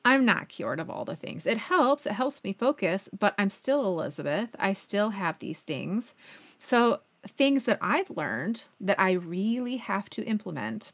[0.04, 1.46] I'm not cured of all the things.
[1.46, 4.48] It helps, it helps me focus, but I'm still Elizabeth.
[4.58, 6.14] I still have these things.
[6.58, 10.92] So, things that I've learned that I really have to implement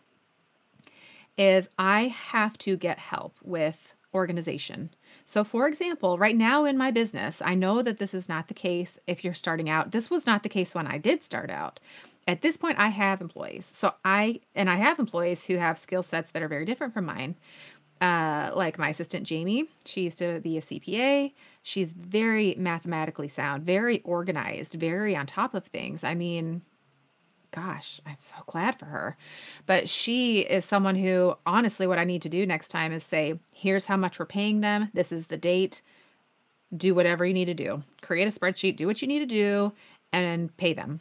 [1.36, 4.90] is I have to get help with organization.
[5.24, 8.54] So, for example, right now in my business, I know that this is not the
[8.54, 9.90] case if you're starting out.
[9.90, 11.78] This was not the case when I did start out.
[12.26, 13.70] At this point, I have employees.
[13.72, 17.04] So, I, and I have employees who have skill sets that are very different from
[17.04, 17.36] mine.
[18.00, 21.32] Uh, like my assistant Jamie, she used to be a CPA.
[21.62, 26.04] She's very mathematically sound, very organized, very on top of things.
[26.04, 26.62] I mean,
[27.56, 29.16] gosh, I'm so glad for her.
[29.64, 33.40] But she is someone who, honestly, what I need to do next time is say,
[33.50, 34.90] here's how much we're paying them.
[34.92, 35.80] This is the date.
[36.76, 37.82] Do whatever you need to do.
[38.02, 39.72] Create a spreadsheet, do what you need to do,
[40.12, 41.00] and pay them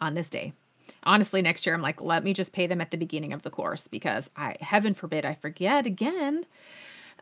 [0.00, 0.52] on this day.
[1.02, 3.50] Honestly, next year, I'm like, let me just pay them at the beginning of the
[3.50, 6.46] course because I, heaven forbid, I forget again.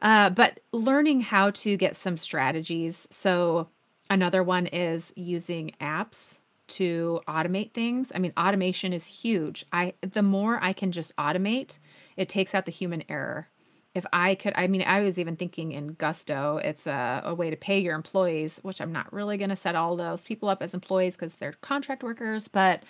[0.02, 3.08] Uh, but learning how to get some strategies.
[3.10, 3.68] So,
[4.10, 6.38] another one is using apps
[6.72, 8.12] to automate things.
[8.14, 9.64] I mean, automation is huge.
[9.72, 11.78] I the more I can just automate,
[12.16, 13.48] it takes out the human error.
[13.94, 17.50] If I could, I mean, I was even thinking in Gusto, it's a, a way
[17.50, 20.62] to pay your employees, which I'm not really going to set all those people up
[20.62, 22.48] as employees because they're contract workers.
[22.48, 22.84] But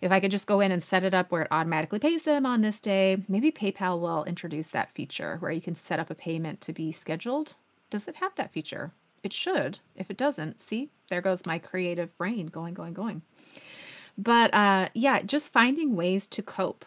[0.00, 2.46] if I could just go in and set it up where it automatically pays them
[2.46, 6.14] on this day, maybe PayPal will introduce that feature where you can set up a
[6.14, 7.56] payment to be scheduled.
[7.90, 8.92] Does it have that feature?
[9.22, 9.80] It should.
[9.96, 13.22] If it doesn't, see, there goes my creative brain going, going, going.
[14.16, 16.84] But uh, yeah, just finding ways to cope.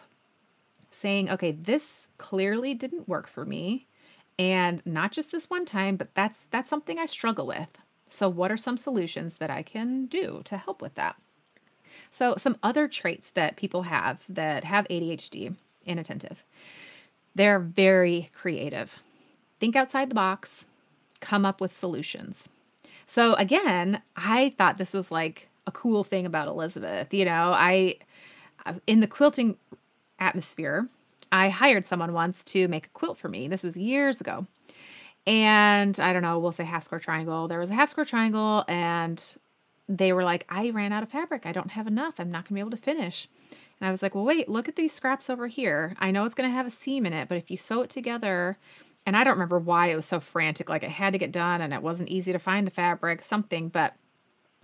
[0.90, 3.86] Saying, okay, this clearly didn't work for me.
[4.38, 7.78] And not just this one time, but that's that's something I struggle with.
[8.08, 11.16] So what are some solutions that I can do to help with that?
[12.10, 15.54] So some other traits that people have that have ADHD,
[15.86, 16.44] inattentive.
[17.34, 19.00] They're very creative
[19.62, 20.64] think outside the box,
[21.22, 22.50] come up with solutions.
[23.06, 27.14] So again, I thought this was like a cool thing about Elizabeth.
[27.14, 27.96] You know, I
[28.86, 29.56] in the quilting
[30.18, 30.88] atmosphere,
[31.30, 33.48] I hired someone once to make a quilt for me.
[33.48, 34.46] This was years ago.
[35.26, 37.48] And I don't know, we'll say half square triangle.
[37.48, 39.24] There was a half square triangle, and
[39.88, 41.46] they were like, I ran out of fabric.
[41.46, 42.14] I don't have enough.
[42.18, 43.28] I'm not going to be able to finish.
[43.80, 45.96] And I was like, well, wait, look at these scraps over here.
[46.00, 47.90] I know it's going to have a seam in it, but if you sew it
[47.90, 48.58] together,
[49.06, 51.60] and I don't remember why it was so frantic, like it had to get done
[51.60, 53.94] and it wasn't easy to find the fabric, something, but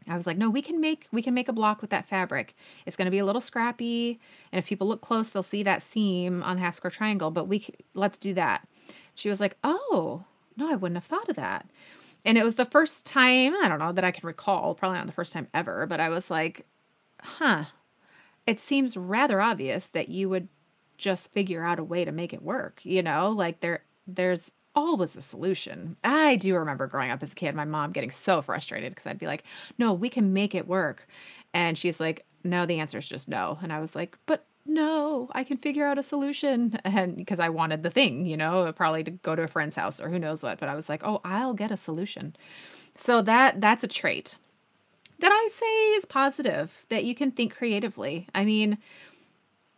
[0.06, 2.54] I was like, no, we can make we can make a block with that fabric.
[2.86, 4.20] It's going to be a little scrappy,
[4.52, 7.30] and if people look close, they'll see that seam on the half square triangle.
[7.30, 8.66] But we let's do that.
[9.14, 10.24] She was like, oh
[10.56, 11.68] no, I wouldn't have thought of that.
[12.24, 15.06] And it was the first time I don't know that I can recall, probably not
[15.06, 16.66] the first time ever, but I was like,
[17.20, 17.64] huh.
[18.46, 20.48] It seems rather obvious that you would
[20.96, 22.80] just figure out a way to make it work.
[22.82, 25.96] You know, like there there's always a solution.
[26.02, 29.18] I do remember growing up as a kid, my mom getting so frustrated because I'd
[29.18, 29.44] be like,
[29.76, 31.06] no, we can make it work.
[31.52, 33.58] And she's like, no, the answer is just no.
[33.62, 36.78] And I was like, but no, I can figure out a solution.
[36.84, 40.00] And because I wanted the thing, you know, probably to go to a friend's house
[40.00, 40.58] or who knows what.
[40.58, 42.34] But I was like, oh, I'll get a solution.
[42.96, 44.36] So that that's a trait
[45.18, 48.28] that I say is positive, that you can think creatively.
[48.34, 48.78] I mean,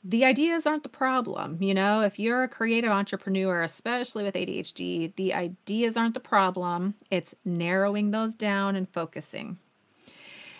[0.02, 1.62] the ideas aren't the problem.
[1.62, 6.94] You know, if you're a creative entrepreneur, especially with ADHD, the ideas aren't the problem.
[7.10, 9.58] It's narrowing those down and focusing.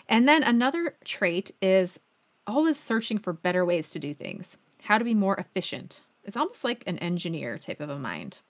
[0.07, 1.99] And then another trait is
[2.45, 6.01] always searching for better ways to do things, how to be more efficient.
[6.23, 8.41] It's almost like an engineer type of a mind.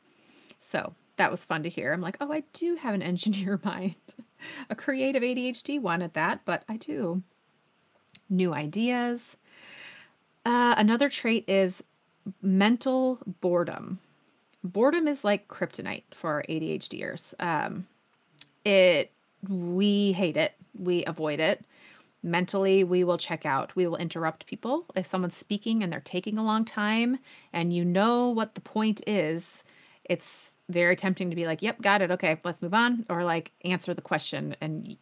[0.59, 1.93] So that was fun to hear.
[1.93, 3.95] I'm like, oh, I do have an engineer mind,
[4.69, 7.23] a creative ADHD one at that, but I do.
[8.29, 9.37] New ideas
[10.45, 11.83] uh, another trait is
[12.41, 13.99] mental boredom.
[14.63, 17.33] Boredom is like kryptonite for ADHDers.
[17.39, 17.87] Um,
[18.63, 19.11] it
[19.47, 20.53] we hate it.
[20.77, 21.65] We avoid it.
[22.23, 23.75] Mentally, we will check out.
[23.75, 27.17] We will interrupt people if someone's speaking and they're taking a long time,
[27.51, 29.63] and you know what the point is.
[30.03, 32.11] It's very tempting to be like, "Yep, got it.
[32.11, 34.97] Okay, let's move on," or like answer the question and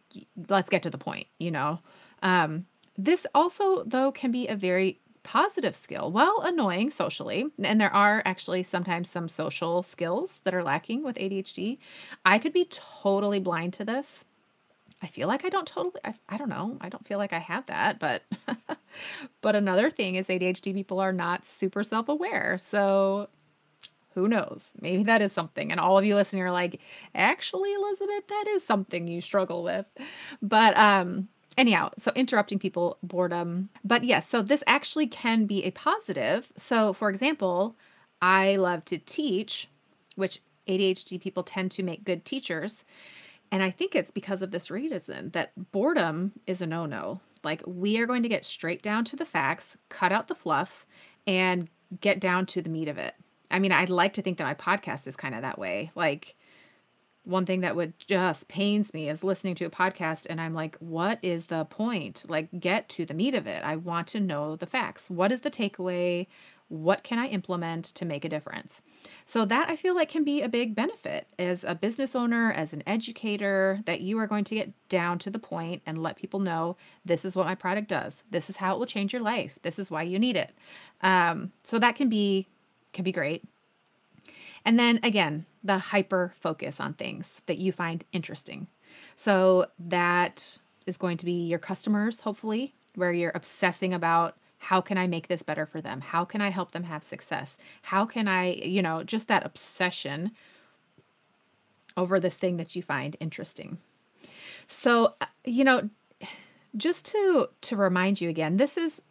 [0.48, 1.28] let's get to the point.
[1.40, 1.80] You know.
[2.22, 2.66] Um,
[2.98, 5.00] this also, though, can be a very
[5.30, 6.12] positive skill.
[6.12, 7.46] Well, annoying socially.
[7.64, 11.78] And there are actually sometimes some social skills that are lacking with ADHD.
[12.26, 14.26] I could be totally blind to this.
[15.04, 16.78] I feel like I don't totally I, I don't know.
[16.82, 18.24] I don't feel like I have that, but
[19.42, 22.58] but another thing is ADHD people are not super self-aware.
[22.58, 23.30] So
[24.16, 24.72] who knows?
[24.82, 25.70] Maybe that is something.
[25.70, 26.82] And all of you listening are like,
[27.14, 29.86] actually, Elizabeth, that is something you struggle with.
[30.42, 33.70] But um anyhow, so interrupting people, boredom.
[33.84, 36.52] But yes, so this actually can be a positive.
[36.56, 37.76] So, for example,
[38.22, 39.68] I love to teach,
[40.16, 42.86] which ADHD people tend to make good teachers.
[43.52, 47.20] And I think it's because of this reason that boredom is a no no.
[47.44, 50.86] Like, we are going to get straight down to the facts, cut out the fluff,
[51.28, 51.70] and
[52.02, 53.16] get down to the meat of it.
[53.52, 55.92] I mean, I'd like to think that my podcast is kind of that way.
[55.96, 56.36] Like,
[57.30, 60.76] one thing that would just pains me is listening to a podcast and I'm like,
[60.80, 62.26] what is the point?
[62.28, 63.64] Like, get to the meat of it.
[63.64, 65.10] I want to know the facts.
[65.10, 66.28] What is the takeaway?
[66.70, 68.82] What can I implement to make a difference?
[69.26, 72.74] So, that I feel like can be a big benefit as a business owner, as
[72.74, 76.40] an educator, that you are going to get down to the point and let people
[76.40, 78.24] know this is what my product does.
[78.30, 79.58] This is how it will change your life.
[79.64, 80.52] This is why you need it.
[81.02, 82.48] Um, so, that can be
[82.94, 83.44] can be great.
[84.66, 88.68] And then again, the hyper focus on things that you find interesting.
[89.16, 94.98] So that is going to be your customers, hopefully, where you're obsessing about how can
[94.98, 96.02] I make this better for them?
[96.02, 97.58] How can I help them have success?
[97.84, 100.32] How can I, you know, just that obsession
[102.00, 103.78] over this thing that you find interesting.
[104.68, 105.90] So, uh, you know,
[106.78, 109.02] just to to remind you again, this is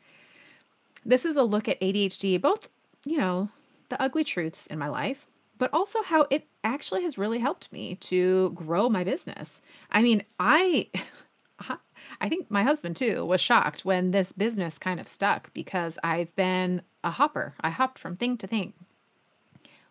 [1.05, 2.69] this is a look at ADHD, both,
[3.05, 3.51] you know,
[3.89, 5.27] the ugly truths in my life,
[5.59, 9.61] but also how it actually has really helped me to grow my business.
[9.91, 10.89] I mean, I
[12.21, 16.35] I think my husband too was shocked when this business kind of stuck because I've
[16.37, 17.55] been a hopper.
[17.61, 18.73] I hopped from thing to thing.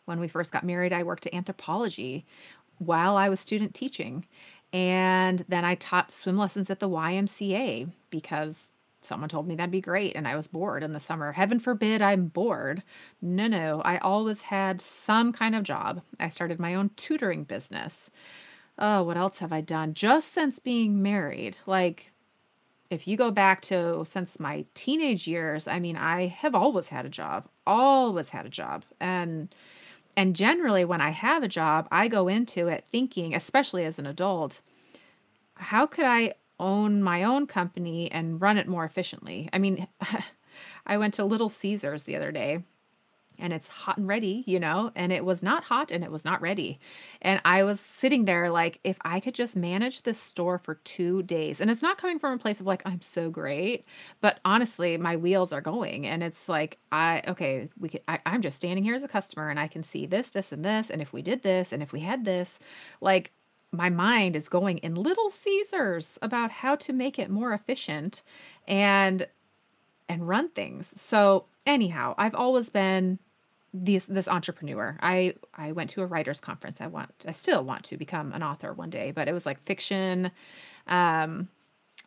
[0.05, 2.23] When we first got married, I worked at Anthropologie
[2.77, 4.25] while I was student teaching.
[4.71, 8.69] And then I taught swim lessons at the YMCA because
[9.07, 11.31] someone told me that'd be great and I was bored in the summer.
[11.31, 12.83] Heaven forbid I'm bored.
[13.21, 16.01] No, no, I always had some kind of job.
[16.19, 18.09] I started my own tutoring business.
[18.77, 19.93] Oh, what else have I done?
[19.93, 21.57] Just since being married.
[21.65, 22.11] Like,
[22.89, 27.05] if you go back to since my teenage years, I mean, I have always had
[27.05, 28.85] a job, always had a job.
[28.99, 29.53] And
[30.15, 34.05] And generally, when I have a job, I go into it thinking, especially as an
[34.07, 34.61] adult,
[35.55, 39.49] how could I own my own company and run it more efficiently?
[39.53, 39.87] I mean,
[40.87, 42.63] I went to Little Caesars the other day
[43.39, 46.25] and it's hot and ready, you know, and it was not hot and it was
[46.25, 46.79] not ready.
[47.21, 51.23] And I was sitting there like, if I could just manage this store for two
[51.23, 53.85] days, and it's not coming from a place of like, I'm so great,
[54.21, 56.07] but honestly, my wheels are going.
[56.07, 59.49] And it's like, I, okay, we could, I, I'm just standing here as a customer
[59.49, 60.89] and I can see this, this, and this.
[60.89, 62.59] And if we did this, and if we had this,
[63.01, 63.33] like,
[63.71, 68.23] my mind is going in little Caesars about how to make it more efficient
[68.67, 69.27] and
[70.09, 70.93] and run things.
[70.95, 73.19] So anyhow, I've always been
[73.73, 74.97] this this entrepreneur.
[75.01, 76.79] I I went to a writers conference.
[76.81, 79.61] I want I still want to become an author one day, but it was like
[79.63, 80.31] fiction,
[80.87, 81.49] um,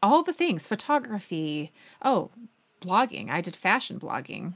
[0.03, 1.73] all the things, photography.
[2.03, 2.31] Oh,
[2.81, 3.31] blogging.
[3.31, 4.55] I did fashion blogging.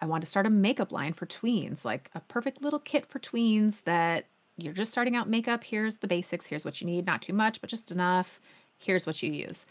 [0.00, 3.18] I want to start a makeup line for tweens, like a perfect little kit for
[3.18, 4.26] tweens that
[4.56, 5.64] you're just starting out makeup.
[5.64, 6.46] Here's the basics.
[6.46, 7.06] Here's what you need.
[7.06, 8.40] Not too much, but just enough
[8.78, 9.66] here's what you use.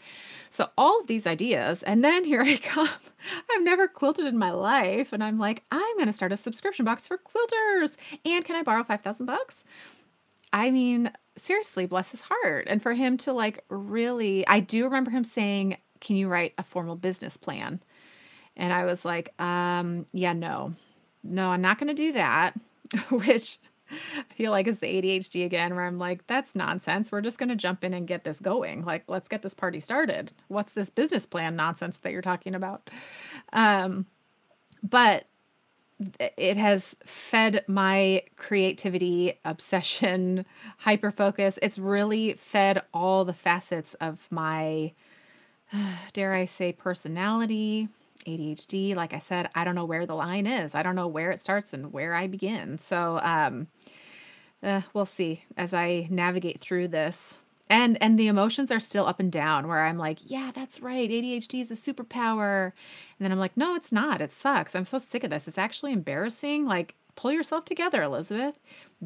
[0.50, 2.88] So all of these ideas, and then here I come.
[3.50, 6.84] I've never quilted in my life, and I'm like, I'm going to start a subscription
[6.84, 7.96] box for quilters.
[8.24, 9.64] And can I borrow 5,000 bucks?
[10.52, 12.66] I mean, seriously, bless his heart.
[12.68, 16.62] And for him to like really, I do remember him saying, "Can you write a
[16.62, 17.80] formal business plan?"
[18.56, 20.74] And I was like, um, yeah, no.
[21.24, 22.54] No, I'm not going to do that,
[23.10, 23.58] which
[23.90, 27.12] I feel like it's the ADHD again, where I'm like, that's nonsense.
[27.12, 28.84] We're just going to jump in and get this going.
[28.84, 30.32] Like, let's get this party started.
[30.48, 32.90] What's this business plan nonsense that you're talking about?
[33.52, 34.06] Um,
[34.82, 35.26] but
[36.36, 40.44] it has fed my creativity, obsession,
[40.78, 41.58] hyper focus.
[41.62, 44.92] It's really fed all the facets of my,
[46.12, 47.88] dare I say, personality,
[48.26, 50.74] ADHD, like I said, I don't know where the line is.
[50.74, 52.78] I don't know where it starts and where I begin.
[52.78, 53.68] So, um,
[54.62, 57.36] uh, we'll see as I navigate through this.
[57.70, 61.08] And and the emotions are still up and down where I'm like, yeah, that's right.
[61.08, 62.66] ADHD is a superpower.
[62.66, 64.20] And then I'm like, no, it's not.
[64.20, 64.74] It sucks.
[64.74, 65.48] I'm so sick of this.
[65.48, 66.66] It's actually embarrassing.
[66.66, 68.60] Like, pull yourself together, Elizabeth.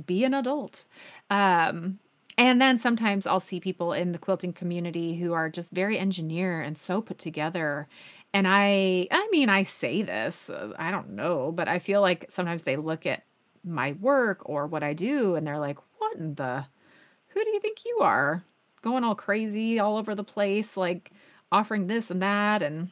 [0.07, 0.87] Be an adult.
[1.31, 2.01] Um,
[2.37, 6.61] and then sometimes I'll see people in the quilting community who are just very engineer
[6.61, 7.89] and so put together
[8.39, 12.27] and I I mean I say this, uh, I don't know, but I feel like
[12.31, 13.25] sometimes they look at
[13.65, 16.67] my work or what I do and they're like, "What in the
[17.29, 18.45] who do you think you are?
[18.81, 21.11] Going all crazy all over the place like
[21.51, 22.91] offering this and that and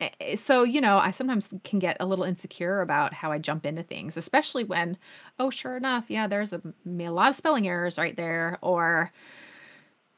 [0.00, 3.38] eh, eh, so you know i sometimes can get a little insecure about how i
[3.38, 4.96] jump into things especially when
[5.38, 9.12] oh sure enough yeah there's a, a lot of spelling errors right there or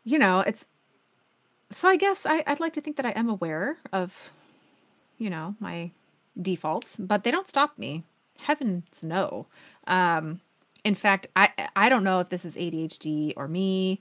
[0.04, 0.64] you know it's
[1.70, 4.32] so I guess I, I'd like to think that I am aware of,
[5.18, 5.90] you know, my
[6.40, 8.04] defaults, but they don't stop me.
[8.38, 9.46] Heavens no.
[9.86, 10.40] Um,
[10.84, 14.00] in fact, I I don't know if this is ADHD or me.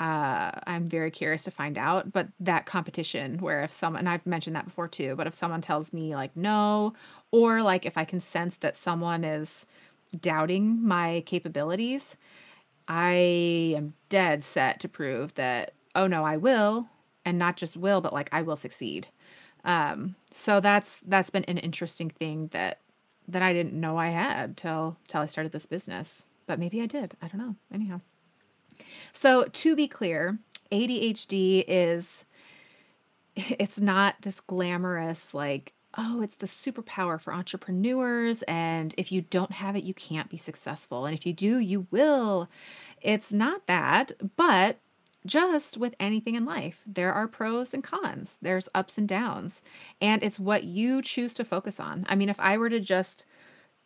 [0.00, 2.12] Uh, I'm very curious to find out.
[2.12, 5.60] But that competition, where if someone, and I've mentioned that before too, but if someone
[5.60, 6.94] tells me like no,
[7.30, 9.66] or like if I can sense that someone is
[10.20, 12.16] doubting my capabilities,
[12.88, 16.88] I am dead set to prove that, oh no, I will
[17.24, 19.08] and not just will, but like I will succeed.
[19.64, 22.80] Um, so that's that's been an interesting thing that
[23.26, 26.24] that I didn't know I had till till I started this business.
[26.46, 27.16] But maybe I did.
[27.22, 27.56] I don't know.
[27.72, 28.00] Anyhow.
[29.12, 30.38] So to be clear,
[30.70, 32.24] ADHD is
[33.36, 38.42] it's not this glamorous like oh, it's the superpower for entrepreneurs.
[38.42, 41.06] And if you don't have it, you can't be successful.
[41.06, 42.48] And if you do, you will.
[43.00, 44.78] It's not that, but
[45.26, 46.82] just with anything in life.
[46.86, 49.62] There are pros and cons, there's ups and downs,
[50.00, 52.04] and it's what you choose to focus on.
[52.08, 53.26] I mean, if I were to just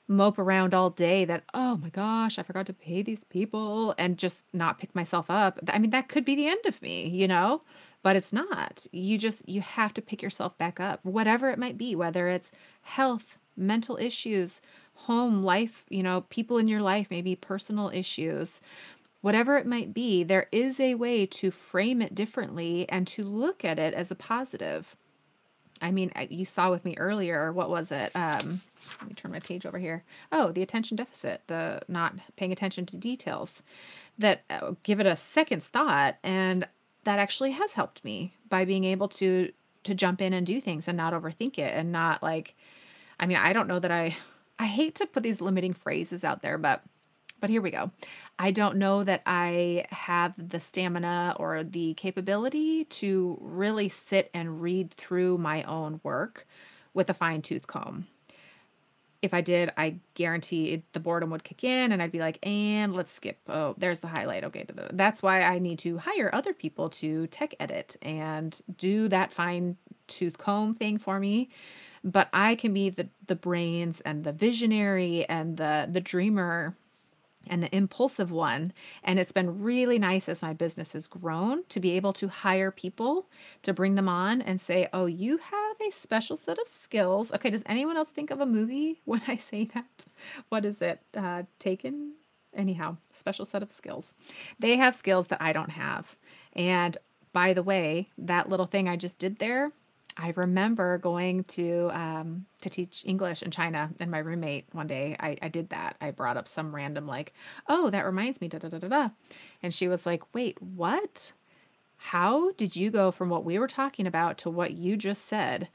[0.08, 4.18] mope around all day that, oh my gosh, I forgot to pay these people and
[4.18, 7.28] just not pick myself up, I mean, that could be the end of me, you
[7.28, 7.62] know?
[8.02, 8.86] But it's not.
[8.92, 12.52] You just, you have to pick yourself back up, whatever it might be, whether it's
[12.82, 14.60] health, mental issues,
[14.94, 18.60] home, life, you know, people in your life, maybe personal issues,
[19.28, 23.62] whatever it might be, there is a way to frame it differently and to look
[23.62, 24.96] at it as a positive.
[25.82, 28.10] I mean, you saw with me earlier, what was it?
[28.14, 28.62] Um,
[28.98, 30.02] let me turn my page over here.
[30.32, 33.62] Oh, the attention deficit, the not paying attention to details.
[34.18, 36.66] That uh, give it a second's thought, and
[37.04, 39.52] that actually has helped me by being able to
[39.84, 42.54] to jump in and do things and not overthink it and not like.
[43.20, 44.16] I mean, I don't know that I.
[44.58, 46.82] I hate to put these limiting phrases out there, but
[47.40, 47.90] but here we go.
[48.38, 54.60] I don't know that I have the stamina or the capability to really sit and
[54.60, 56.46] read through my own work
[56.94, 58.06] with a fine tooth comb.
[59.20, 62.94] if I did, I guarantee the boredom would kick in and I'd be like, and
[62.94, 63.38] let's skip.
[63.48, 64.44] Oh, there's the highlight.
[64.44, 64.64] Okay.
[64.92, 69.76] That's why I need to hire other people to tech edit and do that fine
[70.06, 71.50] tooth comb thing for me.
[72.04, 76.76] But I can be the, the brains and the visionary and the, the dreamer
[77.50, 78.72] and the impulsive one.
[79.02, 82.70] And it's been really nice as my business has grown to be able to hire
[82.70, 83.26] people
[83.62, 87.32] to bring them on and say, oh, you have a special set of skills.
[87.32, 90.06] Okay, does anyone else think of a movie when I say that?
[90.48, 91.00] What is it?
[91.16, 92.14] Uh, taken?
[92.54, 94.14] Anyhow, special set of skills.
[94.58, 96.16] They have skills that I don't have.
[96.54, 96.96] And
[97.32, 99.72] by the way, that little thing I just did there,
[100.20, 105.16] I remember going to um, to teach English in China, and my roommate one day
[105.20, 105.96] I, I did that.
[106.00, 107.32] I brought up some random like,
[107.68, 109.08] oh, that reminds me, da da da da da,
[109.62, 111.32] and she was like, wait, what?
[111.98, 115.68] How did you go from what we were talking about to what you just said?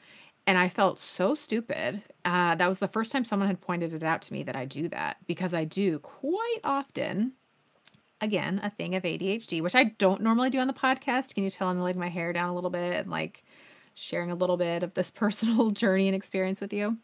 [0.46, 2.04] And I felt so stupid.
[2.26, 4.66] Uh, that was the first time someone had pointed it out to me that I
[4.66, 7.34] do that because I do quite often
[8.20, 11.34] again a thing of ADHD, which I don't normally do on the podcast.
[11.34, 13.44] Can you tell I'm letting my hair down a little bit and like
[13.94, 16.98] sharing a little bit of this personal journey and experience with you.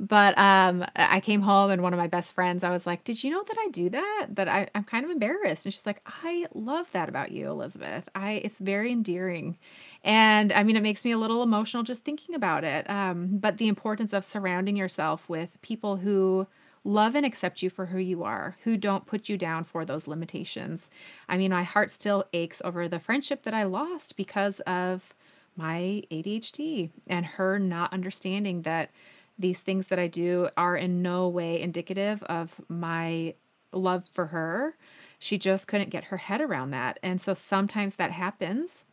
[0.00, 3.22] But um, I came home and one of my best friends, I was like, Did
[3.22, 4.26] you know that I do that?
[4.30, 5.66] That I, I'm kind of embarrassed.
[5.66, 8.08] And she's like, I love that about you, Elizabeth.
[8.14, 9.58] I it's very endearing.
[10.02, 12.88] And I mean, it makes me a little emotional just thinking about it.
[12.90, 16.46] Um, but the importance of surrounding yourself with people who
[16.84, 20.06] love and accept you for who you are, who don't put you down for those
[20.06, 20.90] limitations.
[21.28, 25.14] I mean, my heart still aches over the friendship that I lost because of
[25.56, 28.90] my ADHD and her not understanding that
[29.38, 33.34] these things that I do are in no way indicative of my
[33.72, 34.76] love for her.
[35.18, 36.98] She just couldn't get her head around that.
[37.02, 38.84] And so sometimes that happens.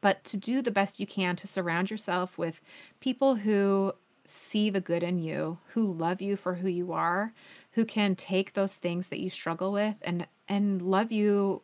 [0.00, 2.60] But to do the best you can to surround yourself with
[3.00, 3.94] people who
[4.26, 7.32] see the good in you, who love you for who you are,
[7.72, 11.62] who can take those things that you struggle with and and love you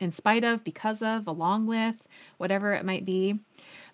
[0.00, 3.38] in spite of, because of, along with, whatever it might be.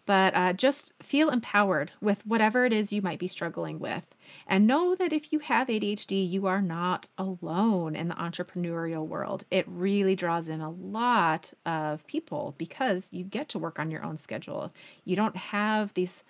[0.07, 4.05] But uh, just feel empowered with whatever it is you might be struggling with.
[4.47, 9.45] And know that if you have ADHD, you are not alone in the entrepreneurial world.
[9.51, 14.05] It really draws in a lot of people because you get to work on your
[14.05, 14.73] own schedule.
[15.05, 16.23] You don't have these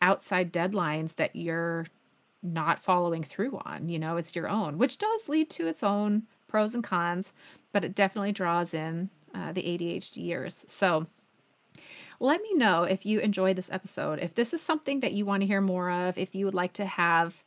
[0.00, 1.86] outside deadlines that you're
[2.42, 3.90] not following through on.
[3.90, 7.32] You know, it's your own, which does lead to its own pros and cons,
[7.72, 10.68] but it definitely draws in uh, the ADHDers.
[10.68, 11.06] So
[12.20, 14.18] let me know if you enjoyed this episode.
[14.18, 16.72] If this is something that you want to hear more of, if you would like
[16.74, 17.44] to have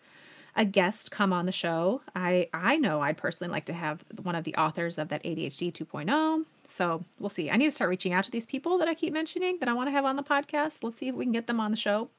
[0.55, 2.01] a guest come on the show.
[2.15, 5.71] I I know I'd personally like to have one of the authors of that ADHD
[5.71, 6.45] 2.0.
[6.67, 7.49] So we'll see.
[7.49, 9.73] I need to start reaching out to these people that I keep mentioning that I
[9.73, 10.83] want to have on the podcast.
[10.83, 12.09] Let's see if we can get them on the show.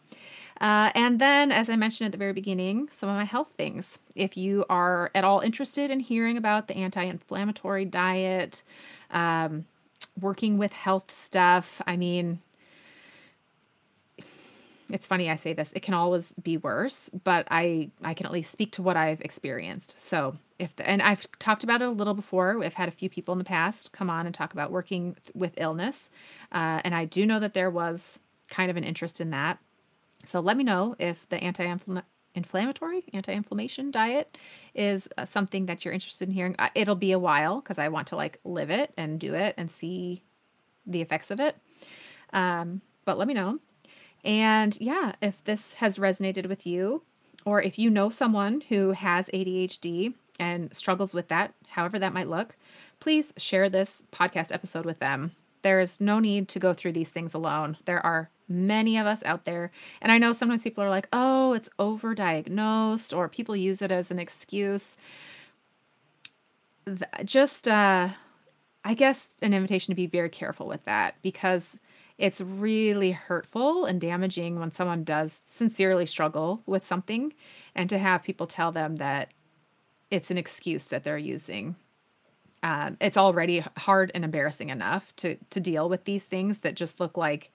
[0.61, 3.99] Uh, and then, as I mentioned at the very beginning, some of my health things.
[4.15, 8.63] If you are at all interested in hearing about the anti inflammatory diet,
[9.11, 9.67] um,
[10.21, 11.81] working with health stuff.
[11.87, 12.41] I mean,
[14.91, 15.71] it's funny I say this.
[15.75, 19.21] It can always be worse, but I I can at least speak to what I've
[19.23, 19.99] experienced.
[19.99, 22.63] So if the, and I've talked about it a little before.
[22.63, 25.55] I've had a few people in the past come on and talk about working with
[25.57, 26.11] illness,
[26.53, 29.59] uh, and I do know that there was kind of an interest in that.
[30.25, 31.65] So let me know if the anti
[32.35, 34.39] inflammatory anti-inflammation diet
[34.75, 36.57] is uh, something that you're interested in hearing.
[36.75, 39.71] It'll be a while because i want to like live it and do it and
[39.71, 40.23] see
[40.87, 41.57] the effects of it.
[42.33, 43.59] Um, but let me know.
[44.25, 47.03] And yeah if this has resonated with you
[47.45, 52.29] or if you know someone who has adhd and struggles with that however that might
[52.29, 52.57] look
[53.01, 55.33] please share this podcast episode with them.
[55.63, 57.77] There is no need to go through these things alone.
[57.85, 59.71] There are many of us out there.
[60.01, 64.11] And I know sometimes people are like, oh, it's overdiagnosed, or people use it as
[64.11, 64.97] an excuse.
[67.25, 68.09] Just, uh,
[68.85, 71.79] I guess, an invitation to be very careful with that because
[72.19, 77.33] it's really hurtful and damaging when someone does sincerely struggle with something
[77.75, 79.31] and to have people tell them that
[80.11, 81.75] it's an excuse that they're using.
[82.63, 87.01] Um, it's already hard and embarrassing enough to to deal with these things that just
[87.01, 87.51] look like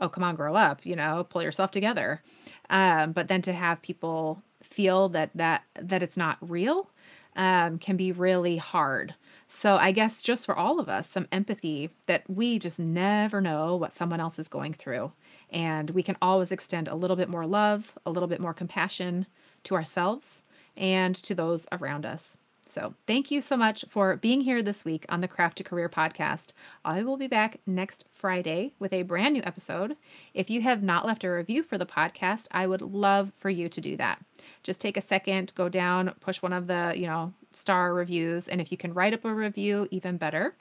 [0.00, 2.22] oh come on grow up you know pull yourself together.
[2.68, 6.90] Um, but then to have people feel that that that it's not real
[7.36, 9.14] um, can be really hard.
[9.48, 13.76] So i guess just for all of us some empathy that we just never know
[13.76, 15.12] what someone else is going through.
[15.50, 19.26] And we can always extend a little bit more love a little bit more compassion
[19.64, 20.42] to ourselves
[20.76, 22.36] and to those around us
[22.68, 25.88] So, thank you so much for being here this week on the Craft to Career
[25.88, 26.52] podcast.
[26.84, 29.96] I will be back next Friday with a brand new episode.
[30.34, 33.68] If you have not left a review for the podcast, I would love for you
[33.68, 34.20] to do that.
[34.64, 38.60] Just take a second, go down, push one of the, you know, star reviews, and
[38.60, 40.56] if you can write up a review, even better.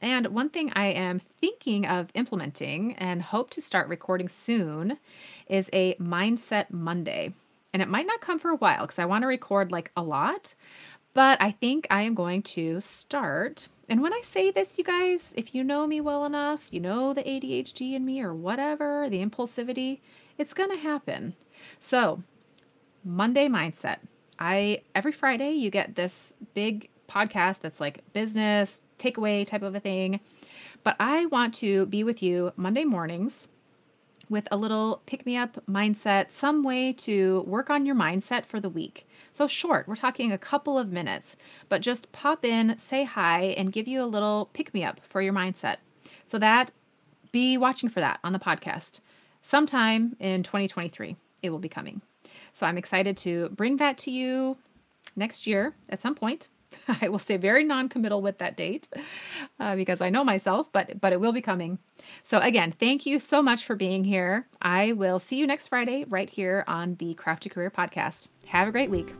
[0.00, 4.98] And one thing I am thinking of implementing and hope to start recording soon
[5.48, 7.34] is a Mindset Monday.
[7.74, 10.02] And it might not come for a while because I want to record like a
[10.02, 10.54] lot,
[11.14, 13.68] but I think I am going to start.
[13.88, 17.14] And when I say this, you guys, if you know me well enough, you know
[17.14, 20.00] the ADHD in me or whatever, the impulsivity,
[20.36, 21.34] it's going to happen.
[21.78, 22.22] So,
[23.04, 23.98] Monday mindset.
[24.38, 29.80] I every Friday you get this big podcast that's like business, takeaway type of a
[29.80, 30.18] thing.
[30.82, 33.46] But I want to be with you Monday mornings
[34.28, 38.60] with a little pick me up mindset, some way to work on your mindset for
[38.60, 39.06] the week.
[39.32, 41.36] So short, we're talking a couple of minutes,
[41.68, 45.20] but just pop in, say hi, and give you a little pick me up for
[45.20, 45.76] your mindset.
[46.24, 46.72] So that
[47.32, 49.00] be watching for that on the podcast.
[49.42, 52.00] Sometime in 2023, it will be coming.
[52.52, 54.56] So I'm excited to bring that to you
[55.16, 56.48] next year at some point.
[57.00, 58.88] I will stay very non-committal with that date
[59.60, 61.78] uh, because I know myself, but but it will be coming.
[62.22, 64.46] So again, thank you so much for being here.
[64.60, 68.28] I will see you next Friday right here on the Craft to Career podcast.
[68.46, 69.14] Have a great week.